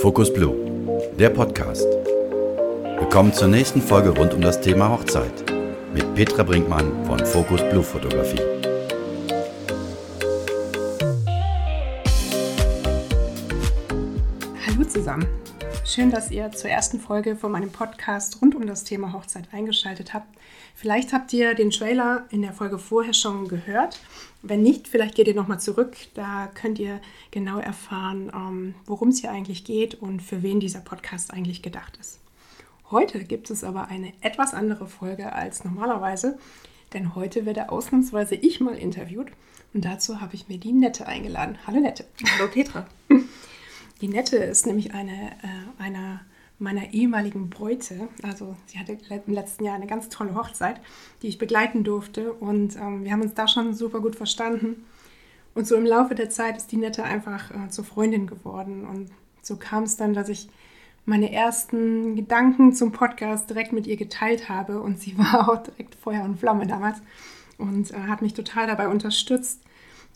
Focus 0.00 0.32
Blue, 0.32 0.54
der 1.18 1.28
Podcast. 1.28 1.84
Willkommen 2.98 3.34
zur 3.34 3.48
nächsten 3.48 3.82
Folge 3.82 4.08
rund 4.08 4.32
um 4.32 4.40
das 4.40 4.58
Thema 4.62 4.88
Hochzeit 4.88 5.44
mit 5.92 6.14
Petra 6.14 6.42
Brinkmann 6.42 7.04
von 7.04 7.18
Focus 7.18 7.60
Blue 7.68 7.82
Fotografie. 7.82 8.40
Hallo 14.66 14.84
zusammen. 14.88 15.26
Schön, 15.86 16.10
dass 16.10 16.32
ihr 16.32 16.50
zur 16.50 16.68
ersten 16.68 16.98
Folge 16.98 17.36
von 17.36 17.52
meinem 17.52 17.70
Podcast 17.70 18.42
rund 18.42 18.56
um 18.56 18.66
das 18.66 18.82
Thema 18.82 19.12
Hochzeit 19.12 19.44
eingeschaltet 19.52 20.14
habt. 20.14 20.26
Vielleicht 20.74 21.12
habt 21.12 21.32
ihr 21.32 21.54
den 21.54 21.70
Trailer 21.70 22.26
in 22.30 22.42
der 22.42 22.52
Folge 22.52 22.80
vorher 22.80 23.14
schon 23.14 23.46
gehört. 23.46 24.00
Wenn 24.42 24.62
nicht, 24.62 24.88
vielleicht 24.88 25.14
geht 25.14 25.28
ihr 25.28 25.36
nochmal 25.36 25.60
zurück. 25.60 25.96
Da 26.14 26.50
könnt 26.54 26.80
ihr 26.80 27.00
genau 27.30 27.60
erfahren, 27.60 28.32
ähm, 28.34 28.74
worum 28.84 29.10
es 29.10 29.20
hier 29.20 29.30
eigentlich 29.30 29.62
geht 29.62 29.94
und 29.94 30.22
für 30.22 30.42
wen 30.42 30.58
dieser 30.58 30.80
Podcast 30.80 31.32
eigentlich 31.32 31.62
gedacht 31.62 31.96
ist. 32.00 32.18
Heute 32.90 33.22
gibt 33.22 33.48
es 33.50 33.62
aber 33.62 33.86
eine 33.86 34.12
etwas 34.22 34.54
andere 34.54 34.88
Folge 34.88 35.32
als 35.32 35.64
normalerweise, 35.64 36.36
denn 36.94 37.14
heute 37.14 37.46
werde 37.46 37.70
ausnahmsweise 37.70 38.34
ich 38.34 38.58
mal 38.58 38.76
interviewt 38.76 39.28
und 39.72 39.84
dazu 39.84 40.20
habe 40.20 40.34
ich 40.34 40.48
mir 40.48 40.58
die 40.58 40.72
Nette 40.72 41.06
eingeladen. 41.06 41.58
Hallo 41.64 41.78
Nette. 41.78 42.06
Hallo 42.36 42.50
Petra. 42.50 42.88
Die 44.00 44.08
Nette 44.08 44.36
ist 44.36 44.66
nämlich 44.66 44.94
eine, 44.94 45.32
äh, 45.42 45.82
einer 45.82 46.20
meiner 46.58 46.92
ehemaligen 46.92 47.50
Bräute. 47.50 48.08
Also 48.22 48.56
sie 48.66 48.78
hatte 48.78 48.96
im 49.26 49.34
letzten 49.34 49.64
Jahr 49.64 49.74
eine 49.74 49.86
ganz 49.86 50.08
tolle 50.08 50.34
Hochzeit, 50.34 50.80
die 51.22 51.28
ich 51.28 51.38
begleiten 51.38 51.84
durfte. 51.84 52.32
Und 52.32 52.76
ähm, 52.76 53.04
wir 53.04 53.12
haben 53.12 53.22
uns 53.22 53.34
da 53.34 53.46
schon 53.46 53.74
super 53.74 54.00
gut 54.00 54.16
verstanden. 54.16 54.84
Und 55.54 55.66
so 55.66 55.76
im 55.76 55.86
Laufe 55.86 56.14
der 56.14 56.30
Zeit 56.30 56.56
ist 56.56 56.72
die 56.72 56.76
Nette 56.76 57.04
einfach 57.04 57.50
äh, 57.50 57.68
zur 57.68 57.84
Freundin 57.84 58.26
geworden. 58.26 58.86
Und 58.86 59.10
so 59.42 59.56
kam 59.56 59.84
es 59.84 59.96
dann, 59.96 60.14
dass 60.14 60.28
ich 60.28 60.48
meine 61.04 61.32
ersten 61.32 62.16
Gedanken 62.16 62.72
zum 62.72 62.92
Podcast 62.92 63.48
direkt 63.48 63.72
mit 63.72 63.86
ihr 63.86 63.96
geteilt 63.96 64.48
habe. 64.48 64.80
Und 64.80 64.98
sie 64.98 65.16
war 65.18 65.48
auch 65.48 65.62
direkt 65.62 65.94
Feuer 65.94 66.24
und 66.24 66.38
Flamme 66.38 66.66
damals 66.66 66.98
und 67.58 67.90
äh, 67.90 67.94
hat 67.94 68.22
mich 68.22 68.34
total 68.34 68.66
dabei 68.66 68.88
unterstützt 68.88 69.62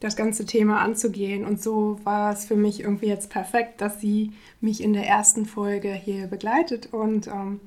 das 0.00 0.16
ganze 0.16 0.46
Thema 0.46 0.80
anzugehen. 0.80 1.44
Und 1.44 1.62
so 1.62 2.00
war 2.04 2.32
es 2.32 2.46
für 2.46 2.56
mich 2.56 2.80
irgendwie 2.80 3.06
jetzt 3.06 3.30
perfekt, 3.30 3.80
dass 3.80 4.00
sie 4.00 4.32
mich 4.60 4.82
in 4.82 4.92
der 4.92 5.06
ersten 5.06 5.46
Folge 5.46 5.92
hier 5.92 6.26
begleitet 6.26 6.88
und 6.92 7.28
ähm, 7.28 7.60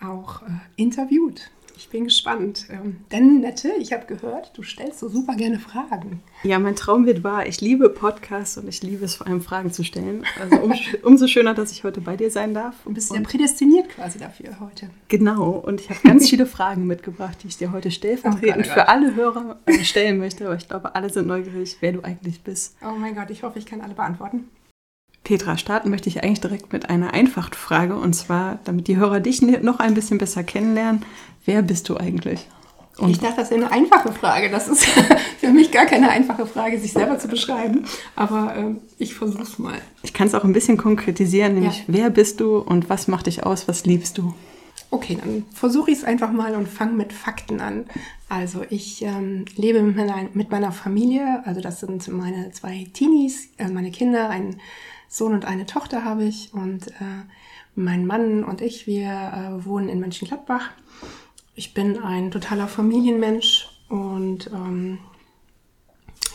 auch 0.00 0.42
äh, 0.42 0.46
interviewt. 0.76 1.50
Ich 1.76 1.88
bin 1.88 2.04
gespannt. 2.04 2.66
Ähm, 2.70 2.96
denn, 3.10 3.40
Nette, 3.40 3.72
ich 3.80 3.92
habe 3.92 4.06
gehört, 4.06 4.56
du 4.56 4.62
stellst 4.62 5.00
so 5.00 5.08
super 5.08 5.34
gerne 5.34 5.58
Fragen. 5.58 6.22
Ja, 6.42 6.58
mein 6.58 6.76
Traum 6.76 7.06
wird 7.06 7.24
wahr. 7.24 7.46
Ich 7.46 7.60
liebe 7.60 7.88
Podcasts 7.88 8.56
und 8.58 8.68
ich 8.68 8.82
liebe 8.82 9.04
es 9.04 9.16
vor 9.16 9.26
allem 9.26 9.40
Fragen 9.40 9.72
zu 9.72 9.82
stellen. 9.82 10.24
Also 10.40 10.56
um, 10.56 10.72
umso 11.02 11.26
schöner, 11.26 11.54
dass 11.54 11.72
ich 11.72 11.84
heute 11.84 12.00
bei 12.00 12.16
dir 12.16 12.30
sein 12.30 12.54
darf. 12.54 12.76
Du 12.84 12.92
bist 12.92 13.12
ja 13.12 13.20
prädestiniert 13.20 13.88
quasi 13.88 14.18
dafür 14.18 14.60
heute. 14.60 14.90
Genau. 15.08 15.50
Und 15.50 15.80
ich 15.80 15.90
habe 15.90 16.00
ganz 16.04 16.28
viele 16.28 16.46
Fragen 16.46 16.86
mitgebracht, 16.86 17.38
die 17.42 17.48
ich 17.48 17.56
dir 17.56 17.72
heute 17.72 17.90
stellvertretend 17.90 18.66
oh 18.68 18.72
für 18.72 18.88
alle 18.88 19.14
Hörer 19.14 19.58
äh, 19.66 19.84
stellen 19.84 20.18
möchte. 20.18 20.46
Aber 20.46 20.56
ich 20.56 20.68
glaube, 20.68 20.94
alle 20.94 21.10
sind 21.10 21.26
neugierig, 21.26 21.76
wer 21.80 21.92
du 21.92 22.02
eigentlich 22.02 22.42
bist. 22.42 22.76
Oh 22.82 22.96
mein 22.98 23.14
Gott, 23.14 23.30
ich 23.30 23.42
hoffe, 23.42 23.58
ich 23.58 23.66
kann 23.66 23.80
alle 23.80 23.94
beantworten. 23.94 24.48
Petra, 25.24 25.56
starten 25.56 25.90
möchte 25.90 26.08
ich 26.08 26.22
eigentlich 26.22 26.40
direkt 26.40 26.72
mit 26.72 26.90
einer 26.90 27.14
Einfachtfrage 27.14 27.96
und 27.96 28.12
zwar, 28.12 28.58
damit 28.64 28.88
die 28.88 28.98
Hörer 28.98 29.20
dich 29.20 29.40
noch 29.40 29.80
ein 29.80 29.94
bisschen 29.94 30.18
besser 30.18 30.44
kennenlernen. 30.44 31.02
Wer 31.46 31.62
bist 31.62 31.88
du 31.88 31.96
eigentlich? 31.96 32.46
Und 32.98 33.10
ich 33.10 33.18
dachte, 33.18 33.36
das 33.38 33.50
ist 33.50 33.56
eine 33.56 33.72
einfache 33.72 34.12
Frage. 34.12 34.50
Das 34.50 34.68
ist 34.68 34.84
für 35.40 35.48
mich 35.48 35.72
gar 35.72 35.86
keine 35.86 36.10
einfache 36.10 36.46
Frage, 36.46 36.78
sich 36.78 36.92
selber 36.92 37.18
zu 37.18 37.26
beschreiben. 37.26 37.84
Aber 38.14 38.54
ähm, 38.56 38.80
ich 38.98 39.14
versuche 39.14 39.42
es 39.42 39.58
mal. 39.58 39.78
Ich 40.02 40.12
kann 40.12 40.28
es 40.28 40.34
auch 40.34 40.44
ein 40.44 40.52
bisschen 40.52 40.76
konkretisieren, 40.76 41.54
nämlich 41.54 41.78
ja. 41.78 41.84
wer 41.88 42.10
bist 42.10 42.40
du 42.40 42.58
und 42.58 42.88
was 42.90 43.08
macht 43.08 43.26
dich 43.26 43.44
aus, 43.44 43.66
was 43.66 43.84
liebst 43.84 44.18
du? 44.18 44.34
Okay, 44.90 45.18
dann 45.20 45.44
versuche 45.52 45.90
ich 45.90 45.98
es 45.98 46.04
einfach 46.04 46.30
mal 46.30 46.54
und 46.54 46.68
fange 46.68 46.92
mit 46.92 47.12
Fakten 47.12 47.60
an. 47.60 47.86
Also 48.28 48.62
ich 48.70 49.02
ähm, 49.02 49.44
lebe 49.56 49.82
mit 49.82 49.96
meiner, 49.96 50.28
mit 50.34 50.50
meiner, 50.52 50.70
Familie, 50.70 51.42
also 51.44 51.60
das 51.60 51.80
sind 51.80 52.06
meine 52.08 52.52
zwei 52.52 52.86
Teenies, 52.92 53.48
äh, 53.58 53.68
meine 53.68 53.90
Kinder, 53.90 54.30
ein 54.30 54.60
Sohn 55.14 55.32
und 55.32 55.44
eine 55.44 55.64
Tochter 55.64 56.04
habe 56.04 56.24
ich 56.24 56.52
und 56.52 56.88
äh, 56.88 57.22
mein 57.76 58.04
Mann 58.04 58.42
und 58.42 58.60
ich, 58.60 58.88
wir 58.88 59.10
äh, 59.10 59.64
wohnen 59.64 59.88
in 59.88 60.00
Mönchengladbach. 60.00 60.70
Ich 61.54 61.72
bin 61.72 62.02
ein 62.02 62.32
totaler 62.32 62.66
Familienmensch 62.66 63.68
und 63.88 64.50
ähm, 64.52 64.98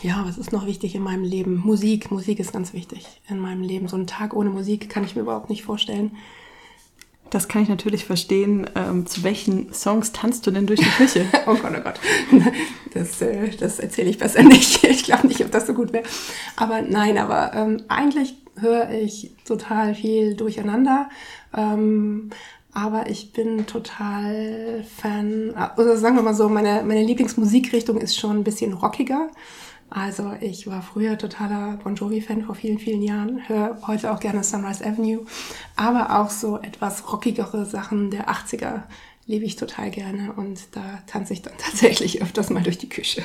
ja, 0.00 0.24
was 0.26 0.38
ist 0.38 0.50
noch 0.50 0.64
wichtig 0.64 0.94
in 0.94 1.02
meinem 1.02 1.24
Leben? 1.24 1.60
Musik. 1.62 2.10
Musik 2.10 2.40
ist 2.40 2.54
ganz 2.54 2.72
wichtig 2.72 3.20
in 3.28 3.38
meinem 3.38 3.60
Leben. 3.60 3.86
So 3.86 3.96
einen 3.96 4.06
Tag 4.06 4.32
ohne 4.34 4.48
Musik 4.48 4.88
kann 4.88 5.04
ich 5.04 5.14
mir 5.14 5.22
überhaupt 5.22 5.50
nicht 5.50 5.62
vorstellen. 5.62 6.16
Das 7.28 7.48
kann 7.48 7.62
ich 7.62 7.68
natürlich 7.68 8.06
verstehen. 8.06 8.68
Ähm, 8.74 9.04
zu 9.04 9.22
welchen 9.24 9.74
Songs 9.74 10.12
tanzt 10.12 10.46
du 10.46 10.50
denn 10.52 10.66
durch 10.66 10.80
die 10.80 10.88
Küche? 10.88 11.26
oh 11.46 11.54
Gott, 11.54 11.72
oh 11.76 11.82
Gott. 11.82 12.00
Das, 12.92 13.22
äh, 13.22 13.50
das 13.56 13.78
erzähle 13.78 14.10
ich 14.10 14.18
besser 14.18 14.42
nicht. 14.42 14.82
Ich 14.88 15.04
glaube 15.04 15.28
nicht, 15.28 15.44
ob 15.44 15.50
das 15.50 15.66
so 15.66 15.74
gut 15.74 15.92
wäre. 15.92 16.04
Aber 16.56 16.82
nein, 16.82 17.18
aber 17.18 17.52
ähm, 17.54 17.82
eigentlich 17.88 18.34
höre 18.60 18.90
ich 18.90 19.32
total 19.44 19.94
viel 19.94 20.34
durcheinander. 20.34 21.08
Ähm, 21.56 22.30
aber 22.72 23.10
ich 23.10 23.32
bin 23.32 23.66
total 23.66 24.84
Fan, 24.84 25.54
oder 25.76 25.96
sagen 25.96 26.16
wir 26.16 26.22
mal 26.22 26.34
so, 26.34 26.48
meine, 26.48 26.82
meine 26.84 27.02
Lieblingsmusikrichtung 27.02 27.98
ist 27.98 28.16
schon 28.16 28.38
ein 28.38 28.44
bisschen 28.44 28.74
rockiger. 28.74 29.28
Also 29.90 30.32
ich 30.40 30.68
war 30.68 30.82
früher 30.82 31.18
totaler 31.18 31.78
Bon 31.82 31.96
Jovi-Fan 31.96 32.44
vor 32.44 32.54
vielen, 32.54 32.78
vielen 32.78 33.02
Jahren, 33.02 33.48
höre 33.48 33.76
heute 33.88 34.12
auch 34.12 34.20
gerne 34.20 34.44
Sunrise 34.44 34.86
Avenue, 34.86 35.26
aber 35.74 36.20
auch 36.20 36.30
so 36.30 36.58
etwas 36.58 37.12
rockigere 37.12 37.66
Sachen 37.66 38.12
der 38.12 38.28
80er 38.28 38.82
liebe 39.26 39.44
ich 39.44 39.56
total 39.56 39.90
gerne 39.90 40.32
und 40.36 40.60
da 40.72 41.02
tanze 41.08 41.32
ich 41.32 41.42
dann 41.42 41.54
tatsächlich 41.58 42.22
öfters 42.22 42.50
mal 42.50 42.62
durch 42.62 42.78
die 42.78 42.88
Küche. 42.88 43.22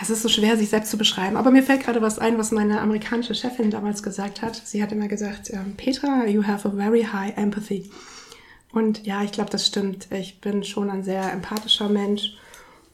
Es 0.00 0.08
ist 0.08 0.22
so 0.22 0.28
schwer, 0.28 0.56
sich 0.56 0.70
selbst 0.70 0.90
zu 0.90 0.96
beschreiben. 0.96 1.36
Aber 1.36 1.50
mir 1.50 1.62
fällt 1.62 1.82
gerade 1.82 2.00
was 2.00 2.18
ein, 2.18 2.38
was 2.38 2.52
meine 2.52 2.80
amerikanische 2.80 3.34
Chefin 3.34 3.70
damals 3.70 4.02
gesagt 4.02 4.40
hat. 4.40 4.56
Sie 4.56 4.82
hat 4.82 4.92
immer 4.92 5.08
gesagt, 5.08 5.50
ähm, 5.52 5.74
Petra, 5.76 6.26
you 6.26 6.46
have 6.46 6.66
a 6.66 6.70
very 6.70 7.02
high 7.02 7.36
empathy. 7.36 7.90
Und 8.72 9.06
ja, 9.06 9.22
ich 9.22 9.32
glaube, 9.32 9.50
das 9.50 9.66
stimmt. 9.66 10.08
Ich 10.10 10.40
bin 10.40 10.64
schon 10.64 10.88
ein 10.90 11.02
sehr 11.02 11.30
empathischer 11.32 11.88
Mensch. 11.88 12.36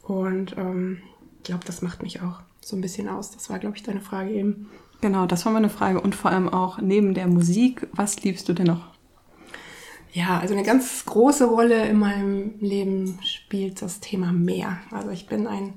Und 0.03 0.57
ähm, 0.57 1.03
ich 1.39 1.45
glaube, 1.45 1.65
das 1.65 1.81
macht 1.81 2.03
mich 2.03 2.23
auch 2.23 2.41
so 2.61 2.77
ein 2.77 2.81
bisschen 2.81 3.09
aus. 3.09 3.31
Das 3.31 3.51
war, 3.51 3.59
glaube 3.61 3.77
ich, 3.77 3.85
deine 3.85 4.01
Frage 4.01 4.31
eben. 4.31 4.69
Genau, 5.01 5.27
das 5.27 5.45
war 5.45 5.53
meine 5.53 5.71
Frage. 5.71 6.01
Und 6.01 6.15
vor 6.15 6.33
allem 6.33 6.49
auch 6.49 6.81
neben 6.81 7.15
der 7.15 7.29
Musik, 7.29 7.87
was 7.93 8.23
liebst 8.23 8.49
du 8.49 8.53
denn 8.53 8.67
noch? 8.67 8.89
Ja, 10.13 10.41
also 10.41 10.55
eine 10.55 10.63
ganz 10.65 11.05
große 11.05 11.45
Rolle 11.45 11.87
in 11.87 11.99
meinem 11.99 12.55
Leben 12.59 13.19
spielt 13.23 13.83
das 13.83 14.01
Thema 14.01 14.33
Meer. 14.33 14.79
Also 14.91 15.11
ich 15.11 15.27
bin 15.27 15.47
ein 15.47 15.75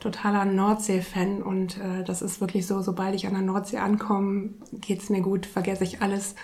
totaler 0.00 0.44
Nordsee-Fan 0.44 1.42
und 1.42 1.78
äh, 1.78 2.04
das 2.04 2.22
ist 2.22 2.40
wirklich 2.40 2.66
so, 2.66 2.82
sobald 2.82 3.14
ich 3.14 3.26
an 3.26 3.34
der 3.34 3.42
Nordsee 3.42 3.78
ankomme, 3.78 4.50
geht's 4.72 5.08
mir 5.08 5.20
gut, 5.20 5.46
vergesse 5.46 5.84
ich 5.84 6.02
alles, 6.02 6.34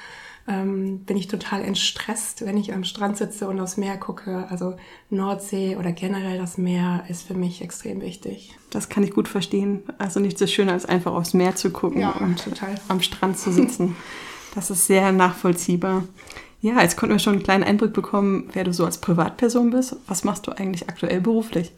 ähm, 0.49 1.01
bin 1.01 1.17
ich 1.17 1.29
total 1.29 1.63
entstresst, 1.63 2.45
wenn 2.45 2.57
ich 2.57 2.73
am 2.73 2.85
Strand 2.85 3.17
sitze 3.17 3.49
und 3.49 3.61
aufs 3.61 3.77
Meer 3.77 3.97
gucke. 3.97 4.47
Also 4.51 4.77
Nordsee 5.11 5.77
oder 5.77 5.93
generell 5.93 6.39
das 6.39 6.59
Meer 6.59 7.05
ist 7.09 7.23
für 7.23 7.35
mich 7.35 7.63
extrem 7.63 8.01
wichtig. 8.01 8.57
Das 8.71 8.89
kann 8.89 9.05
ich 9.05 9.13
gut 9.13 9.29
verstehen. 9.29 9.83
Also 9.99 10.19
nichts 10.19 10.41
so 10.41 10.47
schöner 10.47 10.73
als 10.73 10.87
einfach 10.87 11.13
aufs 11.13 11.35
Meer 11.35 11.55
zu 11.55 11.71
gucken 11.71 12.01
ja, 12.01 12.11
und 12.11 12.43
total. 12.43 12.75
am 12.89 13.01
Strand 13.01 13.39
zu 13.39 13.53
sitzen. 13.53 13.95
das 14.55 14.71
ist 14.71 14.87
sehr 14.87 15.13
nachvollziehbar. 15.13 16.05
Ja, 16.61 16.81
jetzt 16.81 16.97
konnten 16.97 17.15
wir 17.15 17.19
schon 17.19 17.35
einen 17.35 17.43
kleinen 17.43 17.65
Einblick 17.65 17.93
bekommen, 17.93 18.49
wer 18.53 18.65
du 18.65 18.73
so 18.73 18.85
als 18.85 18.99
Privatperson 18.99 19.71
bist. 19.71 19.97
Was 20.07 20.25
machst 20.25 20.47
du 20.47 20.53
eigentlich 20.53 20.89
aktuell 20.89 21.21
beruflich? 21.21 21.73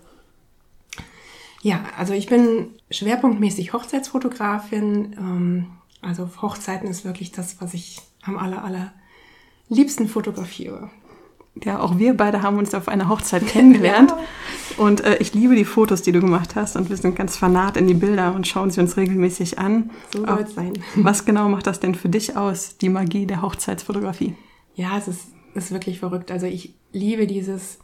Ja, 1.65 1.83
also 1.97 2.13
ich 2.13 2.27
bin 2.27 2.75
schwerpunktmäßig 2.91 3.72
Hochzeitsfotografin. 3.72 5.16
Ähm, 5.19 5.66
also 6.03 6.28
Hochzeiten 6.43 6.91
ist 6.91 7.07
wirklich 7.07 7.33
das, 7.33 7.59
was 7.63 7.72
ich 7.72 8.03
am 8.22 8.37
aller, 8.37 8.63
aller 8.63 8.93
liebsten 9.71 10.07
fotografiere. 10.07 10.91
Ja, 11.65 11.81
auch 11.81 11.97
wir 11.97 12.19
beide 12.19 12.43
haben 12.43 12.59
uns 12.59 12.75
auf 12.75 12.87
einer 12.87 13.09
Hochzeit 13.09 13.47
kennengelernt. 13.47 14.11
ja. 14.77 14.84
Und 14.84 15.05
äh, 15.05 15.16
ich 15.21 15.33
liebe 15.33 15.57
die 15.57 15.65
Fotos, 15.65 16.03
die 16.03 16.13
du 16.13 16.21
gemacht 16.21 16.55
hast. 16.55 16.77
Und 16.77 16.91
wir 16.91 16.99
sind 16.99 17.16
ganz 17.16 17.39
fanat 17.39 17.78
in 17.78 17.87
die 17.87 17.95
Bilder 17.95 18.34
und 18.34 18.47
schauen 18.47 18.71
sie 18.71 18.83
uns 18.83 18.99
regelmäßig 18.99 19.59
an. 19.59 19.91
So 20.13 20.27
soll 20.27 20.41
es 20.41 20.55
sein. 20.55 20.75
Was 20.97 21.25
genau 21.25 21.49
macht 21.49 21.66
das 21.66 21.81
denn 21.81 21.95
für 21.95 22.11
dich 22.11 22.37
aus, 22.37 22.77
die 22.77 22.91
Magie 22.91 23.25
der 23.25 23.41
Hochzeitsfotografie? 23.41 24.34
Ja, 24.75 24.99
es 24.99 25.09
ist, 25.09 25.28
ist 25.55 25.72
wirklich 25.72 25.99
verrückt. 25.99 26.31
Also 26.31 26.45
ich 26.45 26.75
liebe 26.93 27.27
dieses 27.27 27.78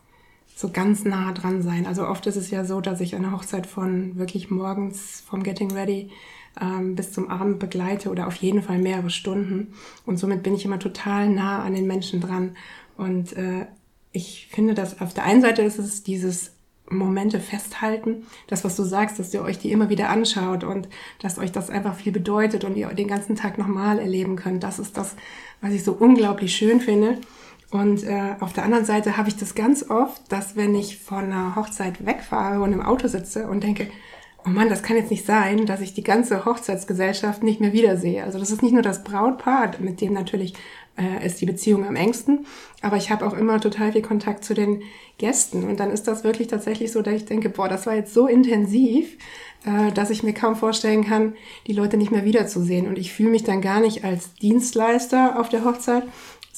so 0.60 0.70
ganz 0.70 1.04
nah 1.04 1.32
dran 1.32 1.62
sein. 1.62 1.86
Also 1.86 2.06
oft 2.06 2.26
ist 2.26 2.36
es 2.36 2.50
ja 2.50 2.64
so, 2.64 2.80
dass 2.80 3.00
ich 3.00 3.16
eine 3.16 3.32
Hochzeit 3.32 3.66
von 3.66 4.16
wirklich 4.16 4.50
morgens 4.50 5.22
vom 5.26 5.42
Getting 5.42 5.72
Ready 5.72 6.10
ähm, 6.60 6.96
bis 6.96 7.12
zum 7.12 7.30
Abend 7.30 7.58
begleite 7.58 8.10
oder 8.10 8.26
auf 8.26 8.36
jeden 8.36 8.62
Fall 8.62 8.78
mehrere 8.78 9.08
Stunden. 9.08 9.72
Und 10.04 10.18
somit 10.18 10.42
bin 10.42 10.54
ich 10.54 10.66
immer 10.66 10.78
total 10.78 11.30
nah 11.30 11.62
an 11.62 11.74
den 11.74 11.86
Menschen 11.86 12.20
dran. 12.20 12.56
Und 12.98 13.32
äh, 13.36 13.66
ich 14.12 14.48
finde, 14.50 14.74
dass 14.74 15.00
auf 15.00 15.14
der 15.14 15.24
einen 15.24 15.40
Seite 15.40 15.62
ist 15.62 15.78
es 15.78 16.02
dieses 16.02 16.52
Momente 16.90 17.40
festhalten. 17.40 18.26
Das, 18.48 18.62
was 18.62 18.76
du 18.76 18.82
sagst, 18.82 19.18
dass 19.18 19.32
ihr 19.32 19.42
euch 19.42 19.58
die 19.58 19.72
immer 19.72 19.88
wieder 19.88 20.10
anschaut 20.10 20.64
und 20.64 20.88
dass 21.20 21.38
euch 21.38 21.52
das 21.52 21.70
einfach 21.70 21.94
viel 21.94 22.12
bedeutet 22.12 22.64
und 22.64 22.76
ihr 22.76 22.88
den 22.88 23.08
ganzen 23.08 23.34
Tag 23.34 23.56
nochmal 23.56 23.98
erleben 23.98 24.36
könnt. 24.36 24.62
Das 24.62 24.78
ist 24.78 24.98
das, 24.98 25.16
was 25.62 25.72
ich 25.72 25.84
so 25.84 25.92
unglaublich 25.92 26.54
schön 26.54 26.80
finde. 26.80 27.18
Und 27.70 28.02
äh, 28.02 28.34
auf 28.40 28.52
der 28.52 28.64
anderen 28.64 28.84
Seite 28.84 29.16
habe 29.16 29.28
ich 29.28 29.36
das 29.36 29.54
ganz 29.54 29.88
oft, 29.88 30.20
dass 30.30 30.56
wenn 30.56 30.74
ich 30.74 30.98
von 30.98 31.24
einer 31.24 31.54
Hochzeit 31.54 32.04
wegfahre 32.04 32.62
und 32.62 32.72
im 32.72 32.82
Auto 32.82 33.06
sitze 33.06 33.46
und 33.46 33.62
denke, 33.62 33.88
oh 34.44 34.48
Mann, 34.48 34.68
das 34.68 34.82
kann 34.82 34.96
jetzt 34.96 35.10
nicht 35.10 35.24
sein, 35.24 35.66
dass 35.66 35.80
ich 35.80 35.94
die 35.94 36.02
ganze 36.02 36.44
Hochzeitsgesellschaft 36.44 37.42
nicht 37.42 37.60
mehr 37.60 37.72
wiedersehe. 37.72 38.24
Also 38.24 38.38
das 38.38 38.50
ist 38.50 38.62
nicht 38.62 38.72
nur 38.72 38.82
das 38.82 39.04
Brautpaar, 39.04 39.72
mit 39.78 40.00
dem 40.00 40.14
natürlich 40.14 40.54
äh, 40.98 41.24
ist 41.24 41.40
die 41.40 41.46
Beziehung 41.46 41.86
am 41.86 41.96
engsten, 41.96 42.46
aber 42.82 42.96
ich 42.96 43.10
habe 43.10 43.26
auch 43.26 43.34
immer 43.34 43.60
total 43.60 43.92
viel 43.92 44.02
Kontakt 44.02 44.44
zu 44.44 44.54
den 44.54 44.82
Gästen. 45.18 45.64
Und 45.64 45.78
dann 45.78 45.90
ist 45.90 46.08
das 46.08 46.24
wirklich 46.24 46.48
tatsächlich 46.48 46.90
so, 46.92 47.02
dass 47.02 47.14
ich 47.14 47.24
denke, 47.26 47.50
boah, 47.50 47.68
das 47.68 47.86
war 47.86 47.94
jetzt 47.94 48.14
so 48.14 48.26
intensiv, 48.26 49.16
äh, 49.64 49.92
dass 49.92 50.10
ich 50.10 50.22
mir 50.22 50.34
kaum 50.34 50.56
vorstellen 50.56 51.04
kann, 51.04 51.34
die 51.66 51.72
Leute 51.72 51.96
nicht 51.96 52.10
mehr 52.10 52.24
wiederzusehen. 52.24 52.88
Und 52.88 52.98
ich 52.98 53.12
fühle 53.12 53.30
mich 53.30 53.44
dann 53.44 53.60
gar 53.60 53.80
nicht 53.80 54.04
als 54.04 54.34
Dienstleister 54.34 55.38
auf 55.38 55.48
der 55.48 55.64
Hochzeit, 55.64 56.04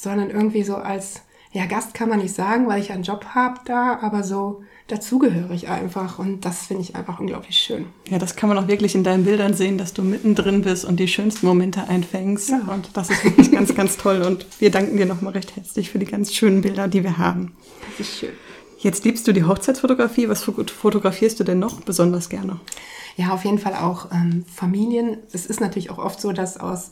sondern 0.02 0.30
irgendwie 0.30 0.64
so 0.64 0.76
als, 0.76 1.22
ja, 1.52 1.66
Gast 1.66 1.94
kann 1.94 2.08
man 2.08 2.18
nicht 2.18 2.34
sagen, 2.34 2.66
weil 2.66 2.80
ich 2.80 2.90
einen 2.90 3.04
Job 3.04 3.24
habe 3.34 3.60
da, 3.64 4.00
aber 4.00 4.24
so 4.24 4.62
dazugehörig 4.88 5.68
einfach. 5.68 6.18
Und 6.18 6.44
das 6.44 6.66
finde 6.66 6.82
ich 6.82 6.96
einfach 6.96 7.20
unglaublich 7.20 7.56
schön. 7.56 7.86
Ja, 8.08 8.18
das 8.18 8.34
kann 8.34 8.48
man 8.48 8.58
auch 8.58 8.66
wirklich 8.66 8.96
in 8.96 9.04
deinen 9.04 9.24
Bildern 9.24 9.54
sehen, 9.54 9.78
dass 9.78 9.92
du 9.92 10.02
mittendrin 10.02 10.62
bist 10.62 10.84
und 10.84 10.98
die 10.98 11.06
schönsten 11.06 11.46
Momente 11.46 11.88
einfängst. 11.88 12.50
Ja. 12.50 12.62
Und 12.66 12.90
das 12.94 13.10
ist 13.10 13.24
wirklich 13.24 13.52
ganz, 13.52 13.74
ganz 13.74 13.96
toll. 13.96 14.22
Und 14.22 14.46
wir 14.58 14.72
danken 14.72 14.96
dir 14.96 15.06
nochmal 15.06 15.34
recht 15.34 15.54
herzlich 15.54 15.90
für 15.90 16.00
die 16.00 16.06
ganz 16.06 16.34
schönen 16.34 16.62
Bilder, 16.62 16.88
die 16.88 17.04
wir 17.04 17.18
haben. 17.18 17.56
Das 17.90 18.08
ist 18.08 18.18
schön. 18.18 18.32
Jetzt 18.78 19.04
liebst 19.04 19.28
du 19.28 19.32
die 19.32 19.44
Hochzeitsfotografie. 19.44 20.28
Was 20.28 20.42
fotografierst 20.42 21.38
du 21.38 21.44
denn 21.44 21.60
noch 21.60 21.82
besonders 21.82 22.28
gerne? 22.28 22.58
Ja, 23.16 23.32
auf 23.32 23.44
jeden 23.44 23.58
Fall 23.58 23.74
auch 23.74 24.10
ähm, 24.10 24.44
Familien. 24.52 25.18
Es 25.32 25.46
ist 25.46 25.60
natürlich 25.60 25.90
auch 25.90 25.98
oft 25.98 26.20
so, 26.20 26.32
dass 26.32 26.56
aus 26.56 26.90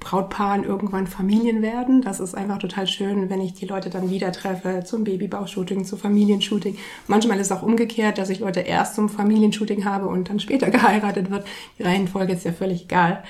Brautpaaren 0.00 0.64
irgendwann 0.64 1.06
Familien 1.06 1.62
werden. 1.62 2.02
Das 2.02 2.20
ist 2.20 2.34
einfach 2.34 2.58
total 2.58 2.86
schön, 2.86 3.30
wenn 3.30 3.40
ich 3.40 3.54
die 3.54 3.66
Leute 3.66 3.90
dann 3.90 4.10
wieder 4.10 4.30
treffe 4.32 4.82
zum 4.84 5.04
Babybaushooting, 5.04 5.84
zu 5.84 5.96
Familienshooting. 5.96 6.76
Manchmal 7.06 7.38
ist 7.38 7.50
es 7.50 7.56
auch 7.56 7.62
umgekehrt, 7.62 8.18
dass 8.18 8.30
ich 8.30 8.40
Leute 8.40 8.60
erst 8.60 8.94
zum 8.94 9.08
Familienshooting 9.08 9.84
habe 9.84 10.06
und 10.06 10.30
dann 10.30 10.40
später 10.40 10.70
geheiratet 10.70 11.30
wird. 11.30 11.46
Die 11.78 11.82
Reihenfolge 11.82 12.32
ist 12.32 12.44
ja 12.44 12.52
völlig 12.52 12.84
egal. 12.84 13.24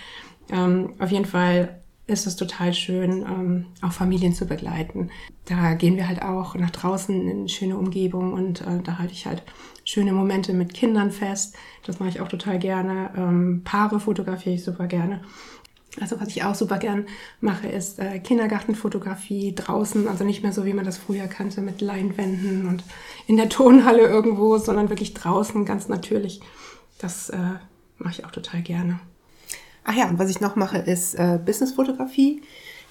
Ähm, 0.51 0.95
auf 0.99 1.11
jeden 1.11 1.25
Fall 1.25 1.81
ist 2.07 2.27
es 2.27 2.37
total 2.37 2.73
schön, 2.73 3.23
ähm, 3.23 3.67
auch 3.83 3.93
Familien 3.93 4.33
zu 4.33 4.47
begleiten. 4.47 5.11
Da 5.47 5.75
gehen 5.75 5.97
wir 5.97 6.09
halt 6.09 6.23
auch 6.23 6.55
nach 6.55 6.71
draußen 6.71 7.29
in 7.29 7.49
schöne 7.49 7.77
Umgebung 7.77 8.33
und 8.33 8.61
äh, 8.61 8.81
da 8.83 8.99
halte 8.99 9.13
ich 9.13 9.27
halt 9.27 9.43
schöne 9.85 10.13
Momente 10.13 10.53
mit 10.53 10.73
Kindern 10.73 11.11
fest. 11.11 11.57
Das 11.85 11.99
mache 11.99 12.11
ich 12.11 12.21
auch 12.21 12.29
total 12.29 12.59
gerne. 12.59 13.11
Ähm, 13.17 13.63
Paare 13.65 13.99
fotografiere 13.99 14.55
ich 14.55 14.65
super 14.65 14.87
gerne. 14.87 15.23
Also 16.01 16.21
was 16.21 16.29
ich 16.29 16.45
auch 16.45 16.55
super 16.55 16.79
gern 16.79 17.07
mache, 17.41 17.69
ist 17.69 17.99
äh, 17.99 18.19
Kindergartenfotografie 18.19 19.55
draußen, 19.55 20.09
also 20.09 20.25
nicht 20.25 20.43
mehr 20.43 20.53
so, 20.53 20.65
wie 20.65 20.75
man 20.75 20.85
das 20.85 20.99
früher 20.99 21.27
kannte, 21.27 21.63
mit 21.63 21.81
Leinwänden 21.81 22.67
und 22.67 22.85
in 23.27 23.37
der 23.37 23.49
Tonhalle 23.49 24.03
irgendwo, 24.03 24.59
sondern 24.59 24.91
wirklich 24.91 25.15
draußen, 25.15 25.65
ganz 25.65 25.89
natürlich. 25.89 26.41
Das 26.99 27.31
äh, 27.31 27.39
mache 27.99 28.15
ich 28.19 28.25
auch 28.25 28.31
total 28.31 28.63
gerne. 28.63 29.01
Ach 29.85 29.95
ja, 29.95 30.09
und 30.09 30.19
was 30.19 30.31
ich 30.31 30.41
noch 30.41 30.57
mache, 30.57 30.79
ist 30.79 31.15
äh, 31.15 31.39
Businessfotografie. 31.45 32.43